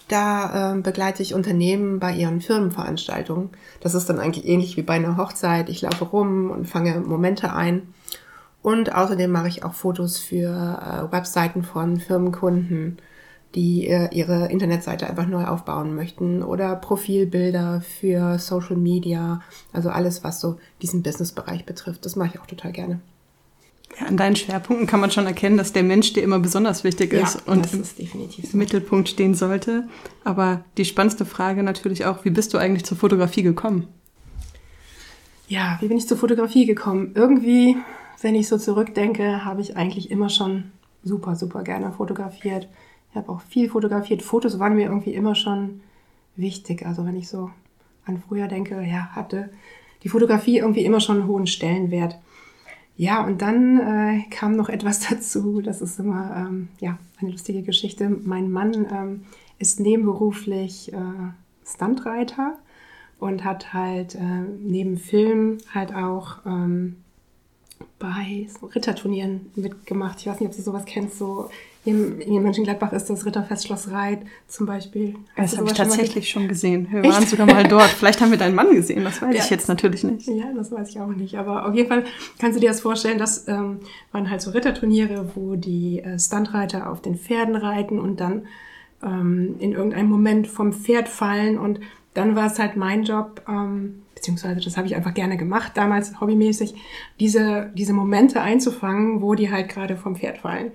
Da 0.07 0.73
äh, 0.73 0.81
begleite 0.81 1.23
ich 1.23 1.33
Unternehmen 1.33 1.99
bei 1.99 2.13
ihren 2.13 2.41
Firmenveranstaltungen. 2.41 3.49
Das 3.81 3.95
ist 3.95 4.07
dann 4.07 4.19
eigentlich 4.19 4.47
ähnlich 4.47 4.77
wie 4.77 4.83
bei 4.83 4.93
einer 4.93 5.17
Hochzeit. 5.17 5.69
Ich 5.69 5.81
laufe 5.81 6.05
rum 6.05 6.51
und 6.51 6.67
fange 6.67 6.99
Momente 6.99 7.53
ein. 7.53 7.93
Und 8.65 8.95
außerdem 8.95 9.29
mache 9.29 9.47
ich 9.47 9.63
auch 9.63 9.75
Fotos 9.75 10.17
für 10.17 10.49
äh, 10.49 11.11
Webseiten 11.11 11.61
von 11.61 11.99
Firmenkunden, 11.99 12.97
die 13.53 13.87
äh, 13.87 14.09
ihre 14.11 14.47
Internetseite 14.47 15.05
einfach 15.07 15.27
neu 15.27 15.45
aufbauen 15.45 15.93
möchten 15.93 16.41
oder 16.41 16.75
Profilbilder 16.75 17.81
für 17.81 18.39
Social 18.39 18.75
Media, 18.75 19.43
also 19.71 19.91
alles, 19.91 20.23
was 20.23 20.41
so 20.41 20.57
diesen 20.81 21.03
Businessbereich 21.03 21.67
betrifft. 21.67 22.07
Das 22.07 22.15
mache 22.15 22.31
ich 22.33 22.41
auch 22.41 22.47
total 22.47 22.71
gerne. 22.71 23.01
Ja, 23.99 24.07
an 24.07 24.17
deinen 24.17 24.35
Schwerpunkten 24.35 24.87
kann 24.87 24.99
man 24.99 25.11
schon 25.11 25.27
erkennen, 25.27 25.57
dass 25.57 25.71
der 25.71 25.83
Mensch 25.83 26.13
dir 26.13 26.23
immer 26.23 26.39
besonders 26.39 26.83
wichtig 26.83 27.13
ist 27.13 27.35
ja, 27.45 27.53
und 27.53 27.71
im 27.71 27.83
so. 27.83 28.57
Mittelpunkt 28.57 29.09
stehen 29.09 29.35
sollte. 29.35 29.83
Aber 30.23 30.65
die 30.77 30.85
spannendste 30.85 31.25
Frage 31.25 31.61
natürlich 31.61 32.05
auch, 32.05 32.25
wie 32.25 32.31
bist 32.31 32.51
du 32.55 32.57
eigentlich 32.57 32.85
zur 32.85 32.97
Fotografie 32.97 33.43
gekommen? 33.43 33.87
Ja, 35.47 35.77
wie 35.81 35.87
bin 35.87 35.97
ich 35.97 36.07
zur 36.07 36.17
Fotografie 36.17 36.65
gekommen? 36.65 37.11
Irgendwie 37.13 37.77
wenn 38.25 38.33
ich 38.33 38.47
so 38.47 38.57
zurückdenke, 38.57 39.45
habe 39.45 39.61
ich 39.61 39.77
eigentlich 39.77 40.09
immer 40.09 40.29
schon 40.29 40.71
super, 41.03 41.35
super 41.35 41.61
gerne 41.61 41.91
fotografiert. 41.91 42.67
Ich 43.11 43.15
habe 43.15 43.29
auch 43.31 43.39
viel 43.39 43.69
fotografiert. 43.69 44.23
Fotos 44.23 44.57
waren 44.57 44.73
mir 44.73 44.85
irgendwie 44.85 45.13
immer 45.13 45.35
schon 45.35 45.81
wichtig. 46.35 46.87
Also 46.87 47.05
wenn 47.05 47.15
ich 47.15 47.27
so 47.27 47.51
an 48.03 48.17
früher 48.17 48.47
denke, 48.47 48.81
ja, 48.81 49.09
hatte 49.11 49.51
die 50.01 50.09
Fotografie 50.09 50.57
irgendwie 50.57 50.85
immer 50.85 51.01
schon 51.01 51.19
einen 51.19 51.27
hohen 51.27 51.45
Stellenwert. 51.45 52.17
Ja, 52.97 53.23
und 53.23 53.43
dann 53.43 53.79
äh, 53.79 54.23
kam 54.31 54.55
noch 54.55 54.69
etwas 54.69 55.01
dazu. 55.07 55.61
Das 55.61 55.83
ist 55.83 55.99
immer 55.99 56.35
ähm, 56.35 56.69
ja, 56.79 56.97
eine 57.21 57.29
lustige 57.29 57.61
Geschichte. 57.61 58.09
Mein 58.09 58.49
Mann 58.49 58.87
ähm, 58.91 59.25
ist 59.59 59.79
nebenberuflich 59.79 60.91
äh, 60.91 60.97
Stuntreiter 61.63 62.57
und 63.19 63.45
hat 63.45 63.71
halt 63.71 64.15
äh, 64.15 64.41
neben 64.59 64.97
Film 64.97 65.59
halt 65.75 65.93
auch 65.93 66.43
ähm, 66.47 66.95
bei 67.99 68.47
so 68.59 68.67
Ritterturnieren 68.67 69.51
mitgemacht. 69.55 70.19
Ich 70.19 70.27
weiß 70.27 70.39
nicht, 70.39 70.49
ob 70.49 70.55
du 70.55 70.61
sowas 70.61 70.83
kennst. 70.85 71.17
So 71.17 71.49
in, 71.85 72.19
in 72.19 72.41
Mönchengladbach 72.41 72.91
ist 72.93 73.09
das 73.09 73.25
Ritterfest 73.25 73.67
Schloss 73.67 73.91
Reit 73.91 74.19
zum 74.47 74.65
Beispiel. 74.65 75.15
Hast 75.37 75.53
das 75.53 75.59
habe 75.59 75.69
ich 75.69 75.77
tatsächlich 75.77 76.29
schon 76.29 76.47
gesehen. 76.47 76.87
Wir 76.91 77.03
Echt? 77.03 77.13
waren 77.13 77.25
sogar 77.25 77.45
mal 77.45 77.63
dort. 77.67 77.89
Vielleicht 77.89 78.21
haben 78.21 78.31
wir 78.31 78.37
deinen 78.37 78.55
Mann 78.55 78.73
gesehen. 78.73 79.03
Das 79.03 79.21
weiß 79.21 79.35
ja. 79.35 79.43
ich 79.43 79.49
jetzt 79.49 79.69
natürlich 79.69 80.03
nicht. 80.03 80.27
Ja, 80.27 80.51
das 80.55 80.71
weiß 80.71 80.89
ich 80.89 80.99
auch 80.99 81.07
nicht. 81.07 81.37
Aber 81.37 81.67
auf 81.67 81.75
jeden 81.75 81.87
Fall 81.87 82.03
kannst 82.39 82.57
du 82.57 82.59
dir 82.59 82.69
das 82.69 82.81
vorstellen. 82.81 83.19
Das 83.19 83.47
ähm, 83.47 83.79
waren 84.11 84.29
halt 84.29 84.41
so 84.41 84.51
Ritterturniere, 84.51 85.31
wo 85.35 85.55
die 85.55 85.99
äh, 85.99 86.19
Standreiter 86.19 86.89
auf 86.89 87.01
den 87.01 87.15
Pferden 87.15 87.55
reiten 87.55 87.99
und 87.99 88.19
dann 88.19 88.47
ähm, 89.03 89.55
in 89.59 89.71
irgendeinem 89.71 90.09
Moment 90.09 90.47
vom 90.47 90.73
Pferd 90.73 91.07
fallen. 91.07 91.57
Und 91.57 91.79
dann 92.15 92.35
war 92.35 92.47
es 92.47 92.57
halt 92.57 92.75
mein 92.75 93.03
Job, 93.03 93.41
ähm, 93.47 94.01
beziehungsweise 94.25 94.59
das 94.59 94.75
habe 94.75 94.87
ich 94.87 94.95
einfach 94.95 95.13
gerne 95.13 95.37
gemacht, 95.37 95.73
damals 95.75 96.19
hobbymäßig, 96.19 96.73
diese, 97.19 97.69
diese 97.75 97.93
Momente 97.93 98.41
einzufangen, 98.41 99.21
wo 99.21 99.35
die 99.35 99.51
halt 99.51 99.69
gerade 99.69 99.97
vom 99.97 100.15
Pferd 100.15 100.39
fallen. 100.39 100.71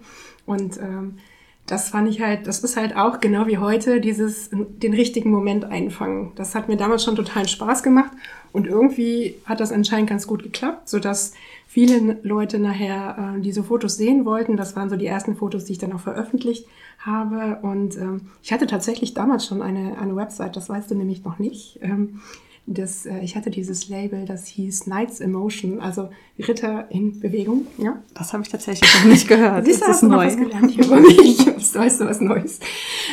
Und 0.47 0.79
ähm, 0.79 1.19
das 1.67 1.91
fand 1.91 2.09
ich 2.09 2.21
halt, 2.21 2.47
das 2.47 2.61
ist 2.61 2.77
halt 2.77 2.97
auch 2.97 3.19
genau 3.19 3.49
wie 3.49 3.59
heute, 3.59 4.01
dieses 4.01 4.51
den 4.51 4.95
richtigen 4.95 5.31
Moment 5.31 5.65
einfangen. 5.65 6.31
Das 6.37 6.55
hat 6.55 6.69
mir 6.69 6.77
damals 6.77 7.03
schon 7.05 7.17
totalen 7.17 7.49
Spaß 7.49 7.83
gemacht 7.83 8.13
und 8.53 8.69
irgendwie 8.69 9.35
hat 9.47 9.59
das 9.59 9.73
anscheinend 9.73 10.09
ganz 10.09 10.29
gut 10.29 10.45
geklappt, 10.45 10.89
sodass 10.89 11.33
viele 11.67 12.19
Leute 12.23 12.61
nachher 12.61 13.35
äh, 13.37 13.41
diese 13.41 13.65
Fotos 13.65 13.97
sehen 13.97 14.25
wollten. 14.25 14.57
Das 14.57 14.77
waren 14.77 14.91
so 14.91 14.97
die 14.97 15.07
ersten 15.07 15.37
Fotos, 15.37 15.65
die 15.65 15.73
ich 15.73 15.79
dann 15.79 15.93
auch 15.93 16.01
veröffentlicht 16.01 16.67
habe. 16.99 17.59
Und 17.63 17.97
ähm, 17.97 18.31
ich 18.43 18.53
hatte 18.53 18.69
tatsächlich 18.69 19.15
damals 19.15 19.47
schon 19.47 19.61
eine, 19.61 19.99
eine 19.99 20.15
Website, 20.15 20.55
das 20.55 20.69
weißt 20.69 20.91
du 20.91 20.95
nämlich 20.95 21.25
noch 21.25 21.41
nicht. 21.41 21.81
Ähm, 21.83 22.21
das, 22.67 23.07
äh, 23.07 23.19
ich 23.21 23.37
hatte 23.37 23.50
dieses 23.50 23.88
Label, 23.88 24.25
das 24.25 24.47
hieß 24.47 24.85
Knights 24.85 25.21
Emotion, 25.21 25.81
also 25.81 26.11
Ritter 26.38 26.87
in 26.90 27.19
Bewegung. 27.21 27.67
Ja? 27.79 28.02
Das 28.14 28.33
habe 28.33 28.43
ich 28.43 28.49
tatsächlich 28.49 28.88
noch 28.95 29.11
nicht 29.11 29.29
gehört. 29.29 29.67
Das 29.67 29.81
ist 29.81 30.02
neu. 30.02 30.26
was 30.26 30.37
gelernt 30.37 30.71
hier 30.71 30.85
über 30.85 31.00
mich. 31.00 31.47
Das 31.61 31.75
weißt 31.75 32.00
du 32.00 32.07
was 32.07 32.21
Neues. 32.21 32.59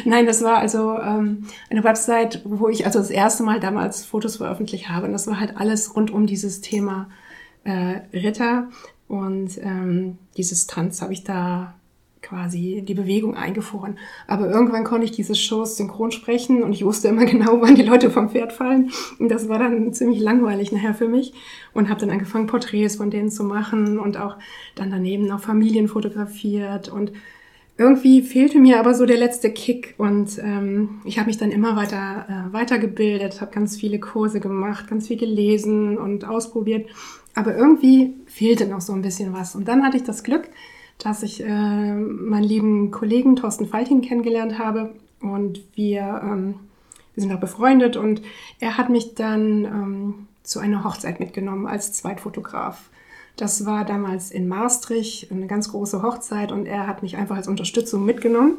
Nein, 0.06 0.26
das 0.26 0.42
war 0.42 0.58
also 0.58 0.98
ähm, 0.98 1.48
eine 1.70 1.84
Website, 1.84 2.42
wo 2.46 2.70
ich 2.70 2.86
also 2.86 3.00
das 3.00 3.10
erste 3.10 3.44
Mal 3.44 3.60
damals 3.60 4.06
Fotos 4.06 4.38
veröffentlicht 4.38 4.88
habe. 4.88 5.06
Und 5.06 5.12
das 5.12 5.28
war 5.28 5.40
halt 5.40 5.58
alles 5.58 5.96
rund 5.96 6.12
um 6.12 6.26
dieses 6.28 6.62
Thema 6.62 7.10
äh, 7.66 8.00
Ritter. 8.14 8.70
Und 9.10 9.58
ähm, 9.62 10.18
dieses 10.38 10.66
Tanz 10.66 11.02
habe 11.02 11.12
ich 11.12 11.26
da 11.26 11.76
quasi 12.28 12.84
die 12.86 12.94
Bewegung 12.94 13.36
eingefroren. 13.36 13.98
Aber 14.28 14.50
irgendwann 14.50 14.84
konnte 14.84 15.06
ich 15.06 15.12
diese 15.12 15.36
Shows 15.36 15.78
synchron 15.78 16.12
sprechen 16.12 16.64
und 16.64 16.74
ich 16.74 16.84
wusste 16.84 17.08
immer 17.08 17.26
genau, 17.26 17.62
wann 17.62 17.76
die 17.76 17.84
Leute 17.84 18.10
vom 18.10 18.30
Pferd 18.30 18.54
fallen. 18.54 18.92
Und 19.20 19.30
das 19.30 19.50
war 19.50 19.60
dann 19.60 19.94
ziemlich 19.94 20.20
langweilig 20.20 20.72
nachher 20.72 20.94
für 20.94 21.08
mich 21.08 21.34
und 21.74 21.90
habe 21.90 22.00
dann 22.00 22.10
angefangen, 22.10 22.48
Porträts 22.48 22.98
von 22.98 23.12
denen 23.12 23.30
zu 23.30 23.44
machen 23.44 24.00
und 24.00 24.18
auch 24.18 24.38
dann 24.76 24.92
daneben 24.92 25.26
noch 25.28 25.40
Familien 25.40 25.88
fotografiert 25.88 26.90
und 26.90 27.12
irgendwie 27.80 28.24
fehlte 28.24 28.58
mir 28.58 28.80
aber 28.80 28.96
so 28.96 29.06
der 29.06 29.18
letzte 29.18 29.52
Kick 29.52 29.94
und 29.98 30.40
ähm, 30.40 31.02
ich 31.06 31.20
habe 31.20 31.28
mich 31.28 31.38
dann 31.38 31.52
immer 31.52 31.76
weiter 31.76 32.26
äh, 32.28 32.54
weitergebildet, 32.54 33.40
habe 33.40 33.54
ganz 33.54 33.78
viele 33.78 34.00
Kurse 34.00 34.40
gemacht, 34.40 34.88
ganz 34.88 35.08
viel 35.08 35.18
gelesen 35.18 35.98
und 36.00 36.26
ausprobiert, 36.26 36.90
aber 37.36 37.56
irgendwie 37.56 38.16
fehlte 38.26 38.66
noch 38.66 38.82
so 38.82 38.94
ein 38.94 39.04
bisschen 39.04 39.32
was. 39.32 39.56
Und 39.56 39.68
dann 39.68 39.84
hatte 39.84 39.96
ich 39.96 40.04
das 40.04 40.24
Glück, 40.24 40.50
dass 40.98 41.24
ich 41.24 41.44
äh, 41.44 41.94
meinen 41.94 42.44
lieben 42.44 42.92
Kollegen 42.92 43.36
Thorsten 43.36 43.68
Faltin 43.68 44.02
kennengelernt 44.02 44.58
habe 44.60 44.96
und 45.22 45.62
wir, 45.76 46.22
ähm, 46.24 46.56
wir 47.14 47.22
sind 47.22 47.34
auch 47.34 47.40
befreundet 47.40 47.98
und 47.98 48.22
er 48.60 48.78
hat 48.78 48.90
mich 48.90 49.16
dann 49.16 49.66
ähm, 49.66 50.28
zu 50.44 50.60
einer 50.60 50.84
Hochzeit 50.84 51.20
mitgenommen 51.20 51.68
als 51.68 51.94
Zweitfotograf. 51.94 52.90
Das 53.36 53.66
war 53.66 53.86
damals 53.86 54.32
in 54.32 54.48
Maastricht 54.48 55.32
eine 55.32 55.46
ganz 55.46 55.70
große 55.70 56.02
Hochzeit 56.02 56.52
und 56.52 56.66
er 56.66 56.88
hat 56.88 57.04
mich 57.04 57.18
einfach 57.18 57.36
als 57.36 57.48
Unterstützung 57.48 58.04
mitgenommen. 58.04 58.58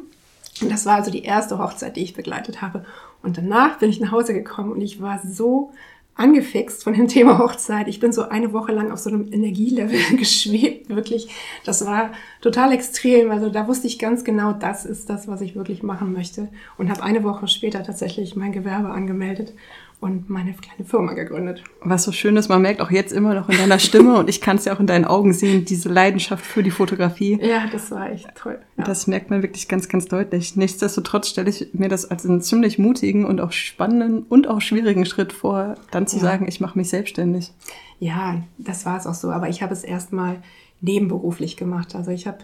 Und 0.61 0.71
das 0.71 0.85
war 0.85 0.95
also 0.95 1.11
die 1.11 1.23
erste 1.23 1.57
Hochzeit, 1.57 1.95
die 1.95 2.03
ich 2.03 2.13
begleitet 2.13 2.61
habe. 2.61 2.85
Und 3.21 3.37
danach 3.37 3.79
bin 3.79 3.89
ich 3.89 3.99
nach 3.99 4.11
Hause 4.11 4.33
gekommen 4.33 4.71
und 4.71 4.81
ich 4.81 5.01
war 5.01 5.19
so 5.25 5.71
angefixt 6.19 6.83
von 6.83 6.93
dem 6.93 7.07
Thema 7.07 7.39
Hochzeit. 7.39 7.87
Ich 7.87 7.99
bin 7.99 8.11
so 8.11 8.29
eine 8.29 8.51
Woche 8.53 8.73
lang 8.73 8.91
auf 8.91 8.99
so 8.99 9.09
einem 9.09 9.31
Energielevel 9.31 9.99
geschwebt, 10.17 10.89
wirklich. 10.89 11.29
Das 11.63 11.85
war 11.85 12.11
total 12.41 12.73
extrem. 12.73 13.31
Also 13.31 13.49
da 13.49 13.67
wusste 13.67 13.87
ich 13.87 13.99
ganz 13.99 14.23
genau, 14.23 14.51
das 14.51 14.85
ist 14.85 15.09
das, 15.09 15.27
was 15.27 15.41
ich 15.41 15.55
wirklich 15.55 15.81
machen 15.81 16.11
möchte. 16.13 16.49
Und 16.77 16.89
habe 16.89 17.03
eine 17.03 17.23
Woche 17.23 17.47
später 17.47 17.83
tatsächlich 17.83 18.35
mein 18.35 18.51
Gewerbe 18.51 18.89
angemeldet 18.89 19.53
und 20.01 20.29
meine 20.29 20.53
kleine 20.53 20.85
Firma 20.85 21.13
gegründet. 21.13 21.63
Was 21.81 22.03
so 22.03 22.11
schön 22.11 22.37
ist, 22.37 22.47
man 22.47 22.61
merkt 22.61 22.79
auch 22.79 22.91
jetzt 22.91 23.11
immer 23.11 23.33
noch 23.33 23.49
in 23.49 23.57
deiner 23.57 23.79
Stimme 23.79 24.17
und 24.17 24.29
ich 24.29 24.39
kann 24.39 24.55
es 24.55 24.65
ja 24.65 24.73
auch 24.73 24.79
in 24.79 24.87
deinen 24.87 25.05
Augen 25.05 25.33
sehen, 25.33 25.65
diese 25.65 25.89
Leidenschaft 25.89 26.45
für 26.45 26.63
die 26.63 26.71
Fotografie. 26.71 27.37
Ja, 27.41 27.67
das 27.69 27.91
war 27.91 28.09
echt 28.09 28.33
toll. 28.35 28.59
Ja. 28.77 28.85
Das 28.85 29.07
merkt 29.07 29.29
man 29.29 29.41
wirklich 29.41 29.67
ganz, 29.67 29.89
ganz 29.89 30.05
deutlich. 30.05 30.55
Nichtsdestotrotz 30.55 31.27
stelle 31.27 31.49
ich 31.49 31.73
mir 31.73 31.89
das 31.89 32.09
als 32.09 32.25
einen 32.25 32.41
ziemlich 32.41 32.79
mutigen 32.79 33.25
und 33.25 33.41
auch 33.41 33.51
spannenden 33.51 34.23
und 34.23 34.47
auch 34.47 34.61
schwierigen 34.61 35.05
Schritt 35.05 35.33
vor, 35.33 35.75
dann 35.91 36.07
zu 36.07 36.15
ja. 36.17 36.23
sagen, 36.23 36.47
ich 36.47 36.61
mache 36.61 36.77
mich 36.77 36.89
selbstständig. 36.89 37.51
Ja, 37.99 38.41
das 38.57 38.85
war 38.85 38.97
es 38.97 39.05
auch 39.05 39.13
so. 39.13 39.31
Aber 39.31 39.49
ich 39.49 39.61
habe 39.61 39.73
es 39.73 39.83
erstmal 39.83 40.41
nebenberuflich 40.79 41.57
gemacht. 41.57 41.93
Also 41.95 42.11
ich 42.11 42.25
habe 42.25 42.39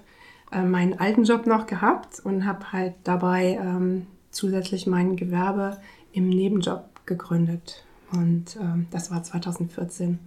äh, 0.51 0.61
meinen 0.63 0.99
alten 0.99 1.23
Job 1.23 1.47
noch 1.47 1.67
gehabt 1.67 2.19
und 2.21 2.45
habe 2.45 2.73
halt 2.73 2.95
dabei 3.05 3.57
ähm, 3.61 4.07
zusätzlich 4.31 4.87
mein 4.87 5.15
Gewerbe 5.15 5.77
im 6.11 6.27
Nebenjob 6.27 6.83
gegründet. 7.05 7.83
Und 8.11 8.57
ähm, 8.59 8.87
das 8.91 9.11
war 9.11 9.23
2014. 9.23 10.19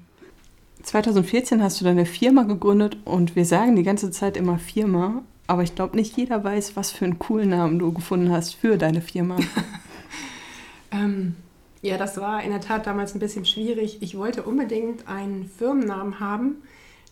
2014 0.83 1.63
hast 1.63 1.81
du 1.81 1.85
deine 1.85 2.07
Firma 2.07 2.45
gegründet 2.45 2.97
und 3.05 3.37
wir 3.37 3.45
sagen 3.45 3.77
die 3.77 3.83
ganze 3.83 4.11
Zeit 4.11 4.37
immer 4.37 4.59
Firma, 4.59 5.23
aber 5.47 5.63
ich 5.63 5.75
glaube, 5.75 5.97
nicht 5.97 6.17
jeder 6.17 6.45
weiß, 6.45 6.77
was 6.77 6.93
für 6.93 7.05
einen 7.05 7.19
coolen 7.19 7.51
Namen 7.51 7.79
du 7.79 7.93
gefunden 7.93 8.31
hast 8.31 8.55
für 8.55 8.77
deine 8.77 9.01
Firma. 9.01 9.37
ähm, 10.93 11.37
ja, 11.83 11.97
das 11.97 12.19
war 12.19 12.43
in 12.43 12.51
der 12.51 12.61
Tat 12.61 12.87
damals 12.87 13.15
ein 13.15 13.21
bisschen 13.21 13.45
schwierig. 13.45 13.99
Ich 14.03 14.17
wollte 14.17 14.43
unbedingt 14.43 15.09
einen 15.09 15.49
Firmennamen 15.49 16.21
haben, 16.21 16.57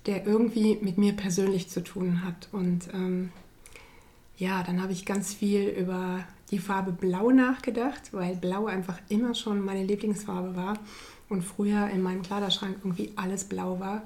der 0.06 0.26
irgendwie 0.26 0.78
mit 0.80 0.99
mir 0.99 1.14
persönlich 1.14 1.68
zu 1.68 1.82
tun 1.82 2.25
hat. 2.25 2.49
Und 2.52 2.88
ähm, 2.92 3.30
ja, 4.37 4.62
dann 4.62 4.83
habe 4.83 4.93
ich 4.93 5.07
ganz 5.07 5.33
viel 5.33 5.69
über 5.69 6.25
die 6.50 6.59
Farbe 6.59 6.93
Blau 6.93 7.31
nachgedacht, 7.31 8.12
weil 8.12 8.37
Blau 8.37 8.66
einfach 8.66 8.99
immer 9.09 9.35
schon 9.35 9.64
meine 9.64 9.85
Lieblingsfarbe 9.85 10.55
war 10.57 10.78
und 11.28 11.43
früher 11.43 11.88
in 11.88 12.02
meinem 12.02 12.23
Kleiderschrank 12.23 12.76
irgendwie 12.83 13.12
alles 13.16 13.45
blau 13.45 13.81
war. 13.81 14.02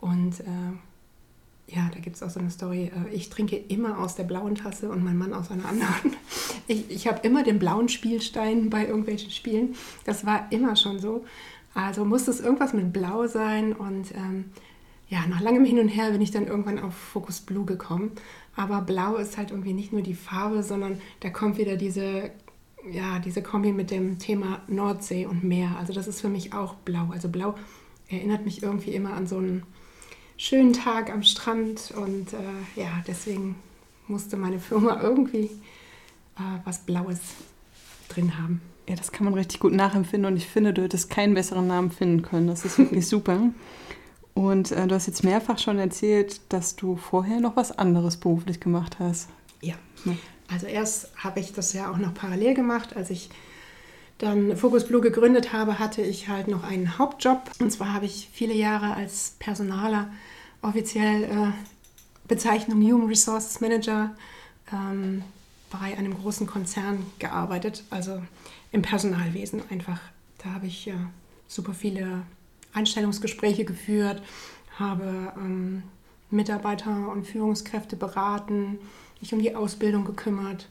Und 0.00 0.40
äh, 0.40 1.74
ja, 1.74 1.88
da 1.92 2.00
gibt 2.00 2.16
es 2.16 2.22
auch 2.22 2.30
so 2.30 2.40
eine 2.40 2.50
Story. 2.50 2.90
Äh, 2.94 3.14
ich 3.14 3.30
trinke 3.30 3.56
immer 3.56 3.98
aus 3.98 4.16
der 4.16 4.24
blauen 4.24 4.54
Tasse 4.54 4.90
und 4.90 5.04
mein 5.04 5.16
Mann 5.16 5.32
aus 5.32 5.50
einer 5.50 5.66
anderen. 5.66 6.16
Ich, 6.66 6.88
ich 6.88 7.08
habe 7.08 7.26
immer 7.26 7.42
den 7.42 7.58
blauen 7.58 7.88
Spielstein 7.88 8.70
bei 8.70 8.86
irgendwelchen 8.86 9.32
Spielen. 9.32 9.74
Das 10.04 10.24
war 10.24 10.52
immer 10.52 10.76
schon 10.76 11.00
so. 11.00 11.24
Also 11.74 12.04
musste 12.04 12.30
es 12.30 12.38
irgendwas 12.38 12.72
mit 12.74 12.92
Blau 12.92 13.26
sein 13.26 13.72
und 13.72 14.14
ähm, 14.14 14.44
ja, 15.10 15.26
nach 15.26 15.40
langem 15.40 15.64
Hin 15.64 15.80
und 15.80 15.88
Her 15.88 16.12
bin 16.12 16.20
ich 16.20 16.30
dann 16.30 16.46
irgendwann 16.46 16.78
auf 16.78 16.94
Focus 16.94 17.40
Blue 17.40 17.66
gekommen. 17.66 18.12
Aber 18.56 18.80
Blau 18.80 19.16
ist 19.16 19.36
halt 19.36 19.50
irgendwie 19.50 19.72
nicht 19.72 19.92
nur 19.92 20.02
die 20.02 20.14
Farbe, 20.14 20.62
sondern 20.62 21.00
da 21.18 21.30
kommt 21.30 21.58
wieder 21.58 21.76
diese, 21.76 22.30
ja, 22.90 23.18
diese 23.18 23.42
Kombi 23.42 23.72
mit 23.72 23.90
dem 23.90 24.20
Thema 24.20 24.62
Nordsee 24.68 25.26
und 25.26 25.42
Meer. 25.42 25.76
Also 25.78 25.92
das 25.92 26.06
ist 26.06 26.20
für 26.20 26.28
mich 26.28 26.54
auch 26.54 26.74
Blau. 26.74 27.08
Also 27.10 27.28
Blau 27.28 27.56
erinnert 28.08 28.44
mich 28.44 28.62
irgendwie 28.62 28.92
immer 28.92 29.14
an 29.14 29.26
so 29.26 29.38
einen 29.38 29.64
schönen 30.36 30.72
Tag 30.72 31.12
am 31.12 31.24
Strand 31.24 31.92
und 31.96 32.32
äh, 32.32 32.80
ja, 32.80 33.02
deswegen 33.06 33.56
musste 34.06 34.36
meine 34.36 34.60
Firma 34.60 35.00
irgendwie 35.02 35.50
äh, 36.36 36.58
was 36.64 36.78
Blaues 36.78 37.18
drin 38.08 38.38
haben. 38.38 38.60
Ja, 38.88 38.94
das 38.94 39.10
kann 39.12 39.24
man 39.24 39.34
richtig 39.34 39.60
gut 39.60 39.72
nachempfinden 39.72 40.32
und 40.32 40.36
ich 40.36 40.46
finde, 40.46 40.72
du 40.72 40.82
hättest 40.82 41.10
keinen 41.10 41.34
besseren 41.34 41.66
Namen 41.66 41.90
finden 41.90 42.22
können. 42.22 42.46
Das 42.46 42.64
ist 42.64 42.78
wirklich 42.78 43.06
super. 43.08 43.50
Und 44.40 44.72
äh, 44.72 44.86
du 44.86 44.94
hast 44.94 45.06
jetzt 45.06 45.22
mehrfach 45.22 45.58
schon 45.58 45.78
erzählt, 45.78 46.40
dass 46.48 46.74
du 46.74 46.96
vorher 46.96 47.40
noch 47.40 47.56
was 47.56 47.76
anderes 47.76 48.16
beruflich 48.16 48.58
gemacht 48.58 48.98
hast. 48.98 49.28
Ja. 49.60 49.74
Also 50.48 50.66
erst 50.66 51.10
habe 51.14 51.40
ich 51.40 51.52
das 51.52 51.74
ja 51.74 51.90
auch 51.90 51.98
noch 51.98 52.14
parallel 52.14 52.54
gemacht. 52.54 52.96
Als 52.96 53.10
ich 53.10 53.28
dann 54.16 54.56
Focus 54.56 54.86
Blue 54.86 55.02
gegründet 55.02 55.52
habe, 55.52 55.78
hatte 55.78 56.00
ich 56.00 56.28
halt 56.28 56.48
noch 56.48 56.64
einen 56.64 56.96
Hauptjob. 56.96 57.50
Und 57.58 57.70
zwar 57.70 57.92
habe 57.92 58.06
ich 58.06 58.30
viele 58.32 58.54
Jahre 58.54 58.94
als 58.94 59.34
Personaler 59.38 60.10
offiziell 60.62 61.24
äh, 61.24 61.52
Bezeichnung 62.26 62.80
Human 62.80 63.08
Resources 63.08 63.60
Manager 63.60 64.14
ähm, 64.72 65.22
bei 65.70 65.98
einem 65.98 66.18
großen 66.18 66.46
Konzern 66.46 67.04
gearbeitet, 67.18 67.84
also 67.90 68.22
im 68.72 68.80
Personalwesen 68.80 69.62
einfach. 69.68 70.00
Da 70.42 70.54
habe 70.54 70.66
ich 70.66 70.88
äh, 70.88 70.94
super 71.46 71.74
viele 71.74 72.22
Einstellungsgespräche 72.72 73.64
geführt, 73.64 74.22
habe 74.78 75.32
ähm, 75.36 75.82
Mitarbeiter 76.30 77.10
und 77.10 77.26
Führungskräfte 77.26 77.96
beraten, 77.96 78.78
mich 79.20 79.32
um 79.32 79.40
die 79.40 79.54
Ausbildung 79.54 80.04
gekümmert, 80.04 80.68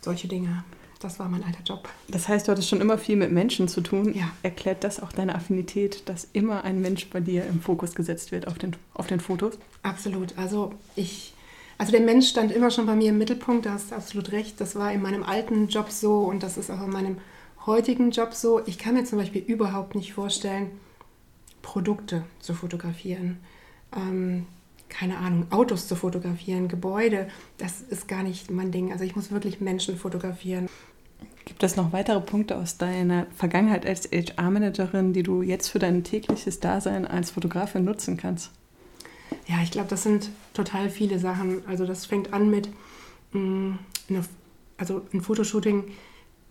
solche 0.00 0.28
Dinge. 0.28 0.64
Das 1.00 1.18
war 1.18 1.28
mein 1.28 1.44
alter 1.44 1.62
Job. 1.62 1.88
Das 2.08 2.26
heißt, 2.26 2.48
du 2.48 2.52
hattest 2.52 2.68
schon 2.68 2.80
immer 2.80 2.96
viel 2.96 3.16
mit 3.16 3.30
Menschen 3.30 3.68
zu 3.68 3.82
tun. 3.82 4.14
Ja. 4.14 4.30
Erklärt 4.42 4.82
das 4.82 5.00
auch 5.00 5.12
deine 5.12 5.34
Affinität, 5.34 6.08
dass 6.08 6.26
immer 6.32 6.64
ein 6.64 6.80
Mensch 6.80 7.10
bei 7.10 7.20
dir 7.20 7.44
im 7.46 7.60
Fokus 7.60 7.94
gesetzt 7.94 8.32
wird 8.32 8.46
auf 8.46 8.56
den, 8.56 8.74
auf 8.94 9.06
den 9.06 9.20
Fotos? 9.20 9.58
Absolut. 9.82 10.36
Also 10.38 10.72
ich, 10.94 11.34
also 11.76 11.92
der 11.92 12.00
Mensch 12.00 12.28
stand 12.28 12.50
immer 12.50 12.70
schon 12.70 12.86
bei 12.86 12.96
mir 12.96 13.10
im 13.10 13.18
Mittelpunkt, 13.18 13.66
da 13.66 13.72
hast 13.72 13.90
du 13.90 13.94
absolut 13.94 14.32
recht. 14.32 14.58
Das 14.60 14.74
war 14.74 14.90
in 14.90 15.02
meinem 15.02 15.22
alten 15.22 15.68
Job 15.68 15.90
so 15.90 16.20
und 16.20 16.42
das 16.42 16.56
ist 16.56 16.70
auch 16.70 16.82
in 16.82 16.90
meinem 16.90 17.18
heutigen 17.66 18.10
Job 18.10 18.32
so. 18.32 18.62
Ich 18.64 18.78
kann 18.78 18.94
mir 18.94 19.04
zum 19.04 19.18
Beispiel 19.18 19.42
überhaupt 19.42 19.94
nicht 19.94 20.14
vorstellen, 20.14 20.70
Produkte 21.66 22.22
zu 22.38 22.54
fotografieren. 22.54 23.38
Ähm, 23.94 24.46
keine 24.88 25.18
Ahnung, 25.18 25.48
Autos 25.50 25.88
zu 25.88 25.96
fotografieren, 25.96 26.68
Gebäude, 26.68 27.26
das 27.58 27.80
ist 27.82 28.06
gar 28.06 28.22
nicht 28.22 28.52
mein 28.52 28.70
Ding. 28.70 28.92
Also 28.92 29.02
ich 29.02 29.16
muss 29.16 29.32
wirklich 29.32 29.60
Menschen 29.60 29.96
fotografieren. 29.98 30.68
Gibt 31.44 31.64
es 31.64 31.74
noch 31.74 31.92
weitere 31.92 32.20
Punkte 32.20 32.56
aus 32.56 32.78
deiner 32.78 33.26
Vergangenheit 33.36 33.84
als 33.84 34.08
HR-Managerin, 34.12 35.12
die 35.12 35.24
du 35.24 35.42
jetzt 35.42 35.68
für 35.68 35.80
dein 35.80 36.04
tägliches 36.04 36.60
Dasein 36.60 37.04
als 37.04 37.32
Fotografin 37.32 37.84
nutzen 37.84 38.16
kannst? 38.16 38.52
Ja, 39.48 39.56
ich 39.64 39.72
glaube, 39.72 39.88
das 39.88 40.04
sind 40.04 40.30
total 40.54 40.88
viele 40.88 41.18
Sachen. 41.18 41.66
Also 41.66 41.84
das 41.84 42.06
fängt 42.06 42.32
an 42.32 42.48
mit, 42.48 42.68
mm, 43.32 43.72
also 44.78 45.02
ein 45.12 45.20
Fotoshooting 45.20 45.84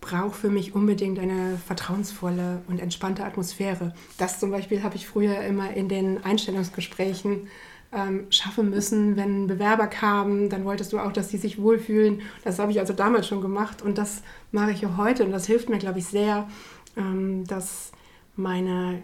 brauche 0.05 0.35
für 0.35 0.49
mich 0.49 0.75
unbedingt 0.75 1.17
eine 1.17 1.57
vertrauensvolle 1.57 2.61
und 2.67 2.79
entspannte 2.79 3.25
Atmosphäre. 3.25 3.95
Das 4.19 4.39
zum 4.39 4.51
Beispiel 4.51 4.83
habe 4.83 4.95
ich 4.95 5.07
früher 5.07 5.41
immer 5.41 5.73
in 5.73 5.89
den 5.89 6.23
Einstellungsgesprächen 6.23 7.47
ähm, 7.91 8.27
schaffen 8.29 8.69
müssen. 8.69 9.15
Wenn 9.15 9.47
Bewerber 9.47 9.87
kamen, 9.87 10.49
dann 10.49 10.63
wolltest 10.63 10.93
du 10.93 10.99
auch, 10.99 11.11
dass 11.11 11.29
sie 11.29 11.37
sich 11.37 11.59
wohlfühlen. 11.59 12.21
Das 12.43 12.59
habe 12.59 12.71
ich 12.71 12.79
also 12.79 12.93
damals 12.93 13.27
schon 13.27 13.41
gemacht 13.41 13.81
und 13.81 13.97
das 13.97 14.21
mache 14.51 14.71
ich 14.71 14.85
auch 14.85 14.97
heute 14.97 15.25
und 15.25 15.31
das 15.31 15.47
hilft 15.47 15.69
mir, 15.69 15.79
glaube 15.79 15.97
ich, 15.97 16.05
sehr, 16.05 16.47
ähm, 16.95 17.43
dass 17.47 17.91
meine 18.35 19.01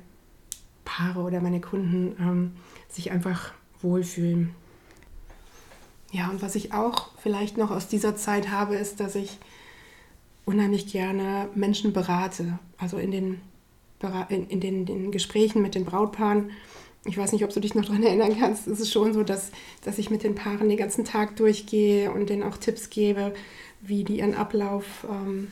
Paare 0.86 1.22
oder 1.22 1.42
meine 1.42 1.62
Kunden 1.62 2.16
ähm, 2.20 2.52
sich 2.90 3.10
einfach 3.10 3.54
wohlfühlen. 3.82 4.54
Ja, 6.12 6.30
und 6.30 6.44
was 6.44 6.54
ich 6.54 6.74
auch 6.74 7.10
vielleicht 7.18 7.58
noch 7.58 7.72
aus 7.72 7.88
dieser 7.88 8.16
Zeit 8.16 8.52
habe, 8.52 8.76
ist, 8.76 9.00
dass 9.00 9.16
ich 9.16 9.40
unheimlich 10.46 10.88
gerne 10.92 11.50
Menschen 11.56 11.94
berate. 11.94 12.60
Also 12.78 12.98
in 12.98 13.12
den, 13.12 13.42
in, 14.30 14.48
in 14.48 14.60
den, 14.60 14.86
den 14.86 15.12
Gesprächen 15.12 15.62
mit 15.62 15.76
den 15.76 15.86
Brautpaaren. 15.86 16.52
Ich 17.06 17.18
weiß 17.18 17.32
nicht, 17.32 17.44
ob 17.44 17.52
du 17.52 17.60
dich 17.60 17.74
noch 17.74 17.86
daran 17.86 18.04
erinnern 18.04 18.38
kannst. 18.40 18.68
Es 18.68 18.80
ist 18.80 18.92
schon 18.92 19.14
so, 19.14 19.24
dass, 19.24 19.52
dass 19.84 19.98
ich 19.98 20.10
mit 20.10 20.24
den 20.24 20.36
Paaren 20.36 20.70
den 20.70 20.78
ganzen 20.78 21.04
Tag 21.04 21.36
durchgehe 21.36 22.12
und 22.12 22.30
denen 22.30 22.44
auch 22.44 22.58
Tipps 22.58 22.90
gebe, 22.90 23.34
wie 23.82 24.04
die 24.04 24.20
ihren 24.20 24.36
Ablauf 24.36 25.08
ähm, 25.10 25.48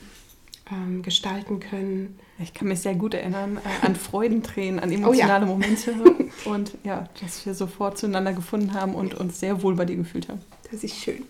ähm, 0.72 1.02
gestalten 1.02 1.60
können. 1.60 2.20
Ich 2.38 2.54
kann 2.54 2.68
mich 2.68 2.82
sehr 2.82 2.96
gut 2.96 3.14
erinnern 3.14 3.58
äh, 3.58 3.86
an 3.86 3.96
Freudentränen, 3.96 4.80
an 4.80 4.92
emotionale 4.92 5.46
oh, 5.46 5.50
ja. 5.50 5.54
Momente 5.54 5.94
und 6.46 6.74
ja, 6.84 7.10
dass 7.22 7.46
wir 7.46 7.54
sofort 7.54 7.98
zueinander 7.98 8.34
gefunden 8.34 8.74
haben 8.74 8.94
und 8.94 9.16
uns 9.16 9.40
sehr 9.40 9.64
wohl 9.64 9.76
bei 9.76 9.86
dir 9.86 9.96
gefühlt 9.96 10.30
haben. 10.30 10.42
Das 10.72 10.84
ist 10.84 10.96
schön. 10.96 11.24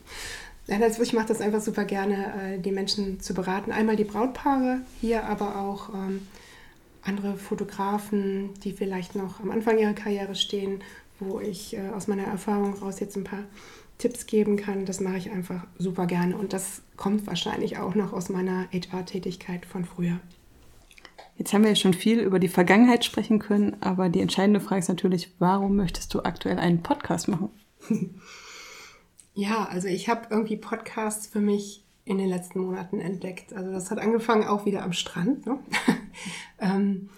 Also 0.70 1.02
ich 1.02 1.14
mache 1.14 1.28
das 1.28 1.42
einfach 1.42 1.62
super 1.62 1.84
gerne, 1.86 2.34
äh, 2.42 2.60
die 2.60 2.72
Menschen 2.72 3.20
zu 3.20 3.34
beraten. 3.34 3.72
Einmal 3.72 3.96
die 3.96 4.04
Brautpaare, 4.04 4.82
hier 5.02 5.26
aber 5.26 5.58
auch 5.58 5.94
ähm, 5.94 6.28
andere 7.04 7.38
Fotografen, 7.38 8.54
die 8.64 8.74
vielleicht 8.74 9.16
noch 9.16 9.40
am 9.40 9.52
Anfang 9.52 9.78
ihrer 9.78 9.94
Karriere 9.94 10.36
stehen, 10.36 10.84
wo 11.20 11.40
ich 11.40 11.76
äh, 11.76 11.90
aus 11.90 12.08
meiner 12.08 12.26
Erfahrung 12.26 12.76
raus 12.76 13.00
jetzt 13.00 13.18
ein 13.18 13.24
paar 13.24 13.44
Tipps 13.98 14.28
geben 14.28 14.58
kann. 14.58 14.86
Das 14.86 15.00
mache 15.00 15.18
ich 15.18 15.32
einfach 15.32 15.66
super 15.78 16.06
gerne 16.06 16.38
und 16.38 16.54
das 16.54 16.82
kommt 16.98 17.28
wahrscheinlich 17.28 17.78
auch 17.78 17.96
noch 17.96 18.14
aus 18.14 18.30
meiner 18.30 18.68
HR-Tätigkeit 18.72 19.66
von 19.66 19.86
früher. 19.86 20.20
Jetzt 21.38 21.54
haben 21.54 21.64
wir 21.64 21.70
ja 21.70 21.76
schon 21.76 21.94
viel 21.94 22.20
über 22.20 22.38
die 22.38 22.50
Vergangenheit 22.50 23.06
sprechen 23.06 23.40
können, 23.40 23.78
aber 23.80 24.10
die 24.10 24.20
entscheidende 24.20 24.60
Frage 24.60 24.80
ist 24.80 24.90
natürlich, 24.90 25.32
warum 25.40 25.78
möchtest 25.78 26.14
du 26.14 26.22
aktuell 26.24 26.60
einen 26.60 26.84
Podcast 26.84 27.28
machen? 27.28 27.50
Ja, 29.40 29.70
also 29.72 29.88
ich 29.88 30.10
habe 30.10 30.28
irgendwie 30.32 30.58
Podcasts 30.58 31.26
für 31.26 31.40
mich 31.40 31.86
in 32.04 32.18
den 32.18 32.28
letzten 32.28 32.60
Monaten 32.60 33.00
entdeckt. 33.00 33.54
Also 33.54 33.72
das 33.72 33.90
hat 33.90 33.98
angefangen 33.98 34.46
auch 34.46 34.66
wieder 34.66 34.84
am 34.84 34.92
Strand, 34.92 35.46
ne? 35.46 35.60
ähm, 36.60 37.10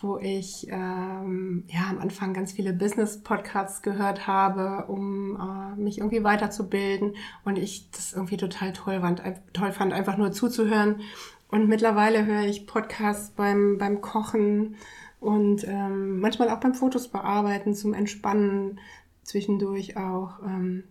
wo 0.00 0.18
ich 0.18 0.66
ähm, 0.68 1.62
ja 1.68 1.86
am 1.88 2.00
Anfang 2.00 2.34
ganz 2.34 2.50
viele 2.50 2.72
Business-Podcasts 2.72 3.82
gehört 3.82 4.26
habe, 4.26 4.86
um 4.88 5.36
äh, 5.36 5.80
mich 5.80 5.98
irgendwie 5.98 6.24
weiterzubilden 6.24 7.14
und 7.44 7.58
ich 7.58 7.92
das 7.92 8.12
irgendwie 8.12 8.38
total 8.38 8.72
toll 8.72 8.98
fand, 9.00 9.22
toll 9.52 9.70
fand, 9.70 9.92
einfach 9.92 10.16
nur 10.16 10.32
zuzuhören. 10.32 11.00
Und 11.46 11.68
mittlerweile 11.68 12.26
höre 12.26 12.42
ich 12.42 12.66
Podcasts 12.66 13.30
beim, 13.30 13.78
beim 13.78 14.00
Kochen 14.00 14.74
und 15.20 15.62
ähm, 15.68 16.18
manchmal 16.18 16.50
auch 16.50 16.58
beim 16.58 16.74
Fotos 16.74 17.06
bearbeiten, 17.06 17.72
zum 17.72 17.94
Entspannen, 17.94 18.80
zwischendurch 19.22 19.96
auch. 19.96 20.42
Ähm, 20.44 20.82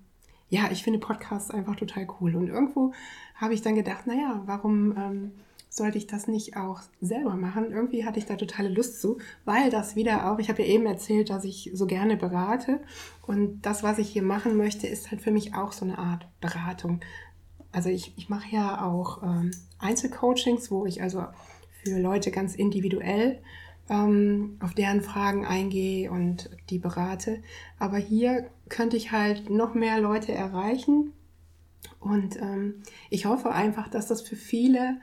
ja, 0.49 0.69
ich 0.71 0.83
finde 0.83 0.99
Podcasts 0.99 1.51
einfach 1.51 1.75
total 1.75 2.07
cool. 2.19 2.35
Und 2.35 2.47
irgendwo 2.47 2.93
habe 3.35 3.53
ich 3.53 3.61
dann 3.61 3.75
gedacht, 3.75 4.07
naja, 4.07 4.43
warum 4.45 4.95
ähm, 4.97 5.31
sollte 5.69 5.97
ich 5.97 6.07
das 6.07 6.27
nicht 6.27 6.55
auch 6.55 6.81
selber 7.01 7.35
machen? 7.35 7.71
Irgendwie 7.71 8.05
hatte 8.05 8.19
ich 8.19 8.25
da 8.25 8.35
totale 8.35 8.69
Lust 8.69 9.01
zu, 9.01 9.17
weil 9.43 9.69
das 9.69 9.95
wieder 9.95 10.31
auch, 10.31 10.39
ich 10.39 10.49
habe 10.49 10.61
ja 10.61 10.69
eben 10.69 10.85
erzählt, 10.85 11.29
dass 11.29 11.43
ich 11.43 11.71
so 11.73 11.85
gerne 11.85 12.15
berate. 12.15 12.79
Und 13.25 13.61
das, 13.63 13.83
was 13.83 13.97
ich 13.97 14.09
hier 14.09 14.23
machen 14.23 14.55
möchte, 14.55 14.87
ist 14.87 15.11
halt 15.11 15.21
für 15.21 15.31
mich 15.31 15.55
auch 15.55 15.71
so 15.71 15.85
eine 15.85 15.97
Art 15.97 16.27
Beratung. 16.39 17.01
Also 17.71 17.89
ich, 17.89 18.17
ich 18.17 18.29
mache 18.29 18.55
ja 18.55 18.85
auch 18.85 19.21
ähm, 19.23 19.51
Einzelcoachings, 19.79 20.71
wo 20.71 20.85
ich 20.85 21.01
also 21.01 21.25
für 21.83 21.99
Leute 21.99 22.31
ganz 22.31 22.55
individuell 22.55 23.41
ähm, 23.89 24.57
auf 24.61 24.73
deren 24.73 25.01
Fragen 25.01 25.45
eingehe 25.45 26.09
und 26.09 26.49
die 26.69 26.79
berate. 26.79 27.41
Aber 27.79 27.97
hier 27.97 28.49
könnte 28.69 28.97
ich 28.97 29.11
halt 29.11 29.49
noch 29.49 29.73
mehr 29.73 29.99
Leute 29.99 30.31
erreichen. 30.31 31.13
Und 31.99 32.39
ähm, 32.41 32.83
ich 33.09 33.25
hoffe 33.25 33.51
einfach, 33.51 33.87
dass 33.87 34.07
das 34.07 34.21
für 34.21 34.35
viele 34.35 34.97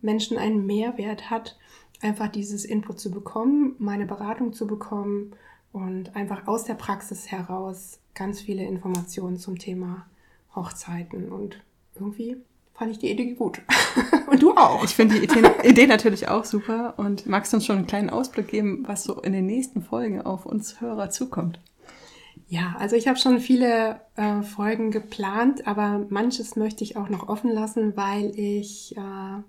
Menschen 0.00 0.36
einen 0.38 0.66
Mehrwert 0.66 1.30
hat, 1.30 1.58
einfach 2.02 2.28
dieses 2.28 2.64
Input 2.64 3.00
zu 3.00 3.10
bekommen, 3.10 3.74
meine 3.78 4.06
Beratung 4.06 4.52
zu 4.52 4.66
bekommen 4.66 5.32
und 5.72 6.14
einfach 6.14 6.46
aus 6.46 6.64
der 6.64 6.74
Praxis 6.74 7.30
heraus 7.30 8.00
ganz 8.14 8.40
viele 8.40 8.64
Informationen 8.64 9.36
zum 9.36 9.58
Thema 9.58 10.06
Hochzeiten. 10.54 11.30
Und 11.30 11.62
irgendwie 11.94 12.36
fand 12.74 12.90
ich 12.90 12.98
die 12.98 13.10
Idee 13.10 13.34
gut. 13.34 13.60
und 14.30 14.42
du 14.42 14.52
auch. 14.56 14.84
Ich 14.84 14.94
finde 14.94 15.18
die 15.18 15.24
Idee, 15.24 15.42
Idee, 15.64 15.86
natürlich 15.86 16.28
auch 16.28 16.44
super. 16.44 16.94
Und 16.96 17.26
magst 17.26 17.52
du 17.52 17.58
uns 17.58 17.66
schon 17.66 17.76
einen 17.76 17.86
kleinen 17.86 18.10
Ausblick 18.10 18.48
geben, 18.48 18.84
was 18.86 19.04
so 19.04 19.20
in 19.20 19.32
den 19.32 19.46
nächsten 19.46 19.82
Folgen 19.82 20.20
auf 20.22 20.46
uns 20.46 20.80
Hörer 20.80 21.10
zukommt? 21.10 21.60
Ja, 22.48 22.76
also 22.78 22.94
ich 22.94 23.08
habe 23.08 23.18
schon 23.18 23.40
viele 23.40 24.00
äh, 24.14 24.42
Folgen 24.42 24.92
geplant, 24.92 25.66
aber 25.66 26.06
manches 26.10 26.54
möchte 26.54 26.84
ich 26.84 26.96
auch 26.96 27.08
noch 27.08 27.28
offen 27.28 27.50
lassen, 27.50 27.96
weil 27.96 28.38
ich 28.38 28.96
äh, 28.96 29.42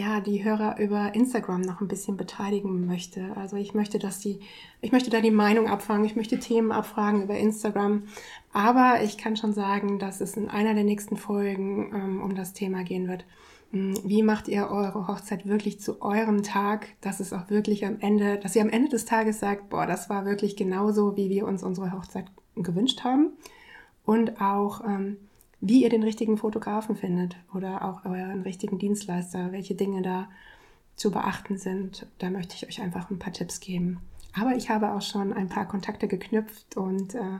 ja, 0.00 0.20
die 0.20 0.42
Hörer 0.42 0.78
über 0.78 1.14
Instagram 1.14 1.60
noch 1.60 1.82
ein 1.82 1.88
bisschen 1.88 2.16
beteiligen 2.16 2.86
möchte. 2.86 3.36
Also 3.36 3.56
ich 3.56 3.74
möchte, 3.74 3.98
dass 3.98 4.18
die, 4.18 4.40
ich 4.80 4.92
möchte 4.92 5.10
da 5.10 5.20
die 5.20 5.30
Meinung 5.30 5.68
abfangen, 5.68 6.06
ich 6.06 6.16
möchte 6.16 6.38
Themen 6.38 6.72
abfragen 6.72 7.24
über 7.24 7.36
Instagram. 7.36 8.04
Aber 8.52 9.02
ich 9.02 9.18
kann 9.18 9.36
schon 9.36 9.52
sagen, 9.52 9.98
dass 9.98 10.22
es 10.22 10.38
in 10.38 10.48
einer 10.48 10.72
der 10.72 10.84
nächsten 10.84 11.18
Folgen 11.18 11.92
ähm, 11.94 12.22
um 12.22 12.34
das 12.34 12.54
Thema 12.54 12.82
gehen 12.82 13.08
wird. 13.08 13.24
Hm, 13.70 13.94
wie 14.04 14.22
macht 14.22 14.48
ihr 14.48 14.68
eure 14.68 15.06
Hochzeit 15.06 15.46
wirklich 15.46 15.80
zu 15.80 16.02
eurem 16.02 16.42
Tag, 16.42 16.88
dass 17.00 17.20
es 17.20 17.32
auch 17.32 17.50
wirklich 17.50 17.86
am 17.86 18.00
Ende, 18.00 18.38
dass 18.38 18.56
ihr 18.56 18.62
am 18.62 18.68
Ende 18.68 18.88
des 18.88 19.04
Tages 19.04 19.38
sagt, 19.38 19.70
boah, 19.70 19.86
das 19.86 20.10
war 20.10 20.24
wirklich 20.24 20.56
genauso, 20.56 21.16
wie 21.16 21.30
wir 21.30 21.46
uns 21.46 21.62
unsere 21.62 21.92
Hochzeit 21.92 22.26
gewünscht 22.56 23.04
haben. 23.04 23.30
Und 24.04 24.40
auch, 24.40 24.84
ähm, 24.84 25.18
wie 25.60 25.82
ihr 25.82 25.90
den 25.90 26.02
richtigen 26.02 26.38
Fotografen 26.38 26.96
findet 26.96 27.36
oder 27.54 27.84
auch 27.84 28.04
euren 28.04 28.42
richtigen 28.42 28.78
Dienstleister, 28.78 29.52
welche 29.52 29.74
Dinge 29.74 30.02
da 30.02 30.28
zu 30.96 31.10
beachten 31.10 31.56
sind. 31.56 32.06
Da 32.18 32.30
möchte 32.30 32.54
ich 32.56 32.66
euch 32.66 32.82
einfach 32.82 33.10
ein 33.10 33.18
paar 33.18 33.32
Tipps 33.32 33.60
geben. 33.60 34.00
Aber 34.38 34.54
ich 34.56 34.70
habe 34.70 34.92
auch 34.92 35.02
schon 35.02 35.32
ein 35.32 35.48
paar 35.48 35.66
Kontakte 35.66 36.08
geknüpft 36.08 36.76
und 36.76 37.14
äh, 37.14 37.38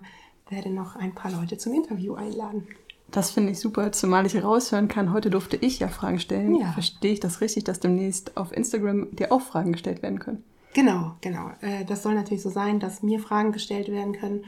werde 0.49 0.71
noch 0.71 0.97
ein 0.97 1.15
paar 1.15 1.31
Leute 1.31 1.59
zum 1.59 1.75
Interview 1.75 2.15
einladen. 2.15 2.67
Das 3.11 3.31
finde 3.31 3.53
ich 3.53 3.59
super, 3.59 3.93
zumal 3.93 4.27
ich 4.27 4.43
raushören 4.43 4.89
kann, 4.89 5.13
heute 5.13 5.31
durfte 5.31 5.57
ich 5.57 5.81
ja 5.81 5.89
Fragen 5.89 6.21
stellen. 6.21 6.55
Ja. 6.57 6.73
Verstehe 6.73 7.13
ich 7.13 7.21
das 7.21 7.41
richtig, 7.41 7.65
dass 7.65 7.81
demnächst 7.81 8.37
auf 8.37 8.53
Instagram 8.53 9.15
dir 9.15 9.33
auch 9.33 9.41
Fragen 9.41 9.73
gestellt 9.73 10.03
werden 10.03 10.19
können? 10.19 10.45
Genau, 10.75 11.17
genau. 11.21 11.51
Äh, 11.61 11.85
das 11.85 12.03
soll 12.03 12.15
natürlich 12.15 12.43
so 12.43 12.51
sein, 12.51 12.79
dass 12.79 13.03
mir 13.03 13.19
Fragen 13.19 13.53
gestellt 13.53 13.89
werden 13.89 14.13
können. 14.13 14.45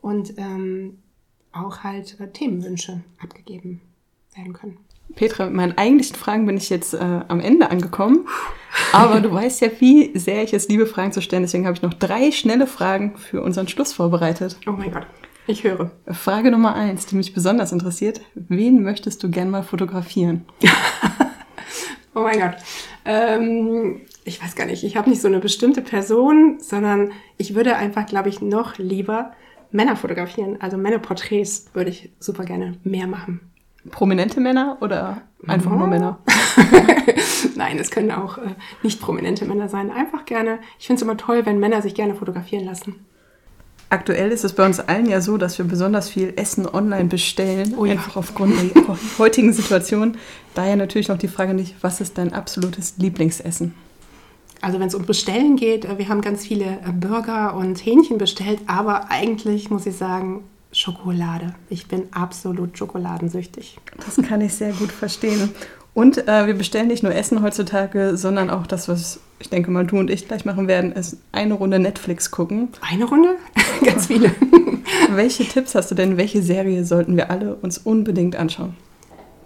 Und 0.00 0.34
ähm, 0.38 0.98
auch 1.52 1.82
halt 1.82 2.18
äh, 2.20 2.28
Themenwünsche 2.28 3.02
abgegeben 3.18 3.80
werden 4.34 4.52
können. 4.52 4.78
Petra, 5.14 5.46
mit 5.46 5.54
meinen 5.54 5.78
eigentlichen 5.78 6.16
Fragen 6.16 6.46
bin 6.46 6.56
ich 6.56 6.68
jetzt 6.68 6.94
äh, 6.94 6.98
am 6.98 7.40
Ende 7.40 7.70
angekommen. 7.70 8.26
Aber 8.92 9.20
du 9.20 9.32
weißt 9.32 9.60
ja, 9.60 9.68
wie 9.78 10.16
sehr 10.18 10.42
ich 10.42 10.52
es 10.52 10.68
liebe, 10.68 10.86
Fragen 10.86 11.12
zu 11.12 11.22
stellen. 11.22 11.42
Deswegen 11.42 11.66
habe 11.66 11.76
ich 11.76 11.82
noch 11.82 11.94
drei 11.94 12.32
schnelle 12.32 12.66
Fragen 12.66 13.16
für 13.16 13.42
unseren 13.42 13.68
Schluss 13.68 13.92
vorbereitet. 13.92 14.58
Oh 14.66 14.72
mein 14.72 14.90
Gott, 14.90 15.06
ich 15.46 15.64
höre. 15.64 15.90
Frage 16.08 16.50
Nummer 16.50 16.74
eins, 16.74 17.06
die 17.06 17.16
mich 17.16 17.34
besonders 17.34 17.72
interessiert. 17.72 18.20
Wen 18.34 18.82
möchtest 18.82 19.22
du 19.22 19.30
gern 19.30 19.50
mal 19.50 19.62
fotografieren? 19.62 20.44
oh 22.14 22.20
mein 22.20 22.40
Gott. 22.40 22.56
Ähm, 23.04 24.00
ich 24.24 24.42
weiß 24.42 24.56
gar 24.56 24.66
nicht, 24.66 24.82
ich 24.82 24.96
habe 24.96 25.08
nicht 25.08 25.22
so 25.22 25.28
eine 25.28 25.38
bestimmte 25.38 25.82
Person, 25.82 26.58
sondern 26.60 27.12
ich 27.36 27.54
würde 27.54 27.76
einfach, 27.76 28.06
glaube 28.06 28.28
ich, 28.28 28.40
noch 28.40 28.78
lieber 28.78 29.32
Männer 29.70 29.96
fotografieren. 29.96 30.60
Also 30.60 30.76
Männerporträts 30.76 31.66
würde 31.72 31.90
ich 31.90 32.10
super 32.18 32.44
gerne 32.44 32.74
mehr 32.82 33.06
machen. 33.06 33.40
Prominente 33.90 34.40
Männer 34.40 34.78
oder 34.80 35.22
einfach 35.46 35.70
oh. 35.70 35.76
nur 35.76 35.86
Männer? 35.86 36.18
Nein, 37.54 37.78
es 37.78 37.90
können 37.90 38.10
auch 38.10 38.38
äh, 38.38 38.54
nicht 38.82 39.00
prominente 39.00 39.44
Männer 39.44 39.68
sein. 39.68 39.92
Einfach 39.92 40.24
gerne. 40.24 40.58
Ich 40.78 40.86
finde 40.86 40.98
es 40.98 41.02
immer 41.02 41.16
toll, 41.16 41.46
wenn 41.46 41.60
Männer 41.60 41.82
sich 41.82 41.94
gerne 41.94 42.16
fotografieren 42.16 42.64
lassen. 42.64 43.06
Aktuell 43.88 44.32
ist 44.32 44.44
es 44.44 44.52
bei 44.52 44.66
uns 44.66 44.80
allen 44.80 45.08
ja 45.08 45.20
so, 45.20 45.36
dass 45.36 45.58
wir 45.58 45.64
besonders 45.64 46.08
viel 46.08 46.32
Essen 46.36 46.66
online 46.66 47.04
bestellen, 47.04 47.74
oh 47.76 47.84
ja. 47.84 47.92
einfach 47.92 48.16
aufgrund 48.16 48.54
der 48.58 48.98
heutigen 49.18 49.52
Situation. 49.52 50.16
Daher 50.54 50.76
natürlich 50.76 51.08
noch 51.08 51.18
die 51.18 51.28
Frage 51.28 51.54
nicht, 51.54 51.76
was 51.82 52.00
ist 52.00 52.18
dein 52.18 52.32
absolutes 52.32 52.94
Lieblingsessen? 52.98 53.74
Also 54.60 54.80
wenn 54.80 54.88
es 54.88 54.94
um 54.94 55.06
Bestellen 55.06 55.56
geht, 55.56 55.84
äh, 55.84 55.98
wir 55.98 56.08
haben 56.08 56.20
ganz 56.20 56.44
viele 56.44 56.64
äh, 56.64 56.92
Burger 56.92 57.54
und 57.54 57.84
Hähnchen 57.84 58.18
bestellt, 58.18 58.58
aber 58.66 59.10
eigentlich 59.10 59.70
muss 59.70 59.86
ich 59.86 59.96
sagen, 59.96 60.42
Schokolade. 60.72 61.54
Ich 61.70 61.86
bin 61.86 62.02
absolut 62.10 62.76
schokoladensüchtig. 62.76 63.78
Das 64.04 64.16
kann 64.26 64.40
ich 64.40 64.52
sehr 64.52 64.72
gut 64.72 64.92
verstehen. 64.92 65.50
Und 65.96 66.28
äh, 66.28 66.46
wir 66.46 66.52
bestellen 66.52 66.88
nicht 66.88 67.02
nur 67.02 67.14
Essen 67.14 67.40
heutzutage, 67.40 68.18
sondern 68.18 68.50
auch 68.50 68.66
das, 68.66 68.86
was 68.86 69.18
ich 69.38 69.48
denke 69.48 69.70
mal 69.70 69.86
du 69.86 69.98
und 69.98 70.10
ich 70.10 70.28
gleich 70.28 70.44
machen 70.44 70.68
werden, 70.68 70.92
ist 70.92 71.16
eine 71.32 71.54
Runde 71.54 71.78
Netflix 71.78 72.30
gucken. 72.30 72.68
Eine 72.82 73.06
Runde? 73.06 73.30
Ganz 73.82 74.08
viele. 74.08 74.30
Welche 75.10 75.44
Tipps 75.44 75.74
hast 75.74 75.90
du 75.90 75.94
denn? 75.94 76.18
Welche 76.18 76.42
Serie 76.42 76.84
sollten 76.84 77.16
wir 77.16 77.30
alle 77.30 77.54
uns 77.54 77.78
unbedingt 77.78 78.36
anschauen? 78.36 78.76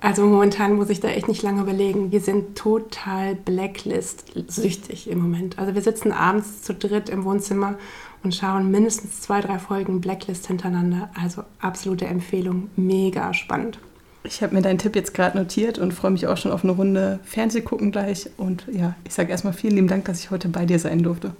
Also 0.00 0.24
momentan 0.26 0.74
muss 0.74 0.90
ich 0.90 0.98
da 0.98 1.06
echt 1.06 1.28
nicht 1.28 1.44
lange 1.44 1.62
überlegen. 1.62 2.10
Wir 2.10 2.20
sind 2.20 2.58
total 2.58 3.36
Blacklist-süchtig 3.36 5.08
im 5.08 5.20
Moment. 5.20 5.56
Also 5.56 5.76
wir 5.76 5.82
sitzen 5.82 6.10
abends 6.10 6.62
zu 6.62 6.74
dritt 6.74 7.10
im 7.10 7.24
Wohnzimmer 7.24 7.78
und 8.24 8.34
schauen 8.34 8.72
mindestens 8.72 9.20
zwei, 9.20 9.40
drei 9.40 9.60
Folgen 9.60 10.00
Blacklist 10.00 10.48
hintereinander. 10.48 11.10
Also 11.14 11.44
absolute 11.60 12.06
Empfehlung, 12.06 12.70
mega 12.74 13.34
spannend. 13.34 13.78
Ich 14.22 14.42
habe 14.42 14.54
mir 14.54 14.62
deinen 14.62 14.78
Tipp 14.78 14.96
jetzt 14.96 15.14
gerade 15.14 15.38
notiert 15.38 15.78
und 15.78 15.92
freue 15.92 16.10
mich 16.10 16.26
auch 16.26 16.36
schon 16.36 16.52
auf 16.52 16.62
eine 16.62 16.72
Runde 16.72 17.20
Fernseh 17.24 17.62
gucken 17.62 17.90
gleich. 17.90 18.28
Und 18.36 18.64
ja, 18.70 18.94
ich 19.04 19.14
sage 19.14 19.30
erstmal 19.30 19.54
vielen 19.54 19.74
lieben 19.74 19.88
Dank, 19.88 20.04
dass 20.04 20.20
ich 20.20 20.30
heute 20.30 20.48
bei 20.48 20.66
dir 20.66 20.78
sein 20.78 21.02
durfte. 21.02 21.32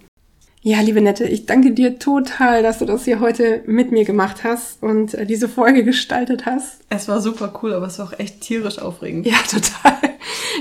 Ja, 0.63 0.79
liebe 0.81 1.01
Nette, 1.01 1.23
ich 1.25 1.47
danke 1.47 1.71
dir 1.71 1.97
total, 1.97 2.61
dass 2.61 2.77
du 2.79 2.85
das 2.85 3.05
hier 3.05 3.19
heute 3.19 3.63
mit 3.65 3.91
mir 3.91 4.05
gemacht 4.05 4.43
hast 4.43 4.83
und 4.83 5.15
äh, 5.15 5.25
diese 5.25 5.49
Folge 5.49 5.83
gestaltet 5.83 6.45
hast. 6.45 6.81
Es 6.89 7.07
war 7.07 7.19
super 7.19 7.51
cool, 7.61 7.73
aber 7.73 7.87
es 7.87 7.97
war 7.97 8.07
auch 8.07 8.19
echt 8.19 8.41
tierisch 8.41 8.77
aufregend. 8.77 9.25
Ja, 9.25 9.37
total. 9.49 10.11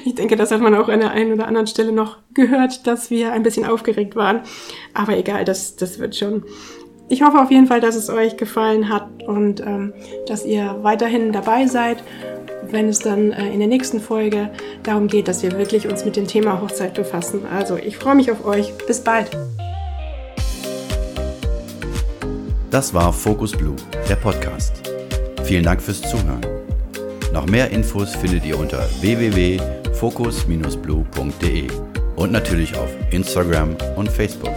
Ich 0.06 0.14
denke, 0.14 0.36
das 0.36 0.52
hat 0.52 0.62
man 0.62 0.74
auch 0.74 0.88
an 0.88 1.00
der 1.00 1.10
einen 1.10 1.34
oder 1.34 1.46
anderen 1.46 1.66
Stelle 1.66 1.92
noch 1.92 2.16
gehört, 2.32 2.86
dass 2.86 3.10
wir 3.10 3.32
ein 3.32 3.42
bisschen 3.42 3.66
aufgeregt 3.66 4.16
waren. 4.16 4.40
Aber 4.94 5.18
egal, 5.18 5.44
das, 5.44 5.76
das 5.76 5.98
wird 5.98 6.16
schon. 6.16 6.44
Ich 7.10 7.22
hoffe 7.22 7.38
auf 7.40 7.50
jeden 7.50 7.66
Fall, 7.66 7.80
dass 7.80 7.96
es 7.96 8.08
euch 8.08 8.36
gefallen 8.36 8.88
hat 8.88 9.08
und 9.26 9.58
ähm, 9.60 9.92
dass 10.28 10.46
ihr 10.46 10.76
weiterhin 10.82 11.32
dabei 11.32 11.66
seid, 11.66 12.04
wenn 12.70 12.88
es 12.88 13.00
dann 13.00 13.32
äh, 13.32 13.52
in 13.52 13.58
der 13.58 13.66
nächsten 13.66 14.00
Folge 14.00 14.48
darum 14.84 15.08
geht, 15.08 15.26
dass 15.26 15.42
wir 15.42 15.50
wirklich 15.58 15.88
uns 15.88 16.04
mit 16.04 16.14
dem 16.14 16.28
Thema 16.28 16.62
Hochzeit 16.62 16.94
befassen. 16.94 17.40
Also 17.52 17.76
ich 17.76 17.96
freue 17.96 18.14
mich 18.14 18.30
auf 18.30 18.46
euch. 18.46 18.72
Bis 18.86 19.00
bald. 19.00 19.28
Das 22.70 22.94
war 22.94 23.12
Focus 23.12 23.56
Blue, 23.56 23.74
der 24.08 24.14
Podcast. 24.14 24.88
Vielen 25.42 25.64
Dank 25.64 25.82
fürs 25.82 26.02
Zuhören. 26.02 26.46
Noch 27.32 27.46
mehr 27.46 27.70
Infos 27.70 28.14
findet 28.14 28.46
ihr 28.46 28.56
unter 28.56 28.88
www.focus-blue.de 29.00 31.66
und 32.14 32.30
natürlich 32.30 32.76
auf 32.76 32.90
Instagram 33.10 33.74
und 33.96 34.08
Facebook. 34.08 34.54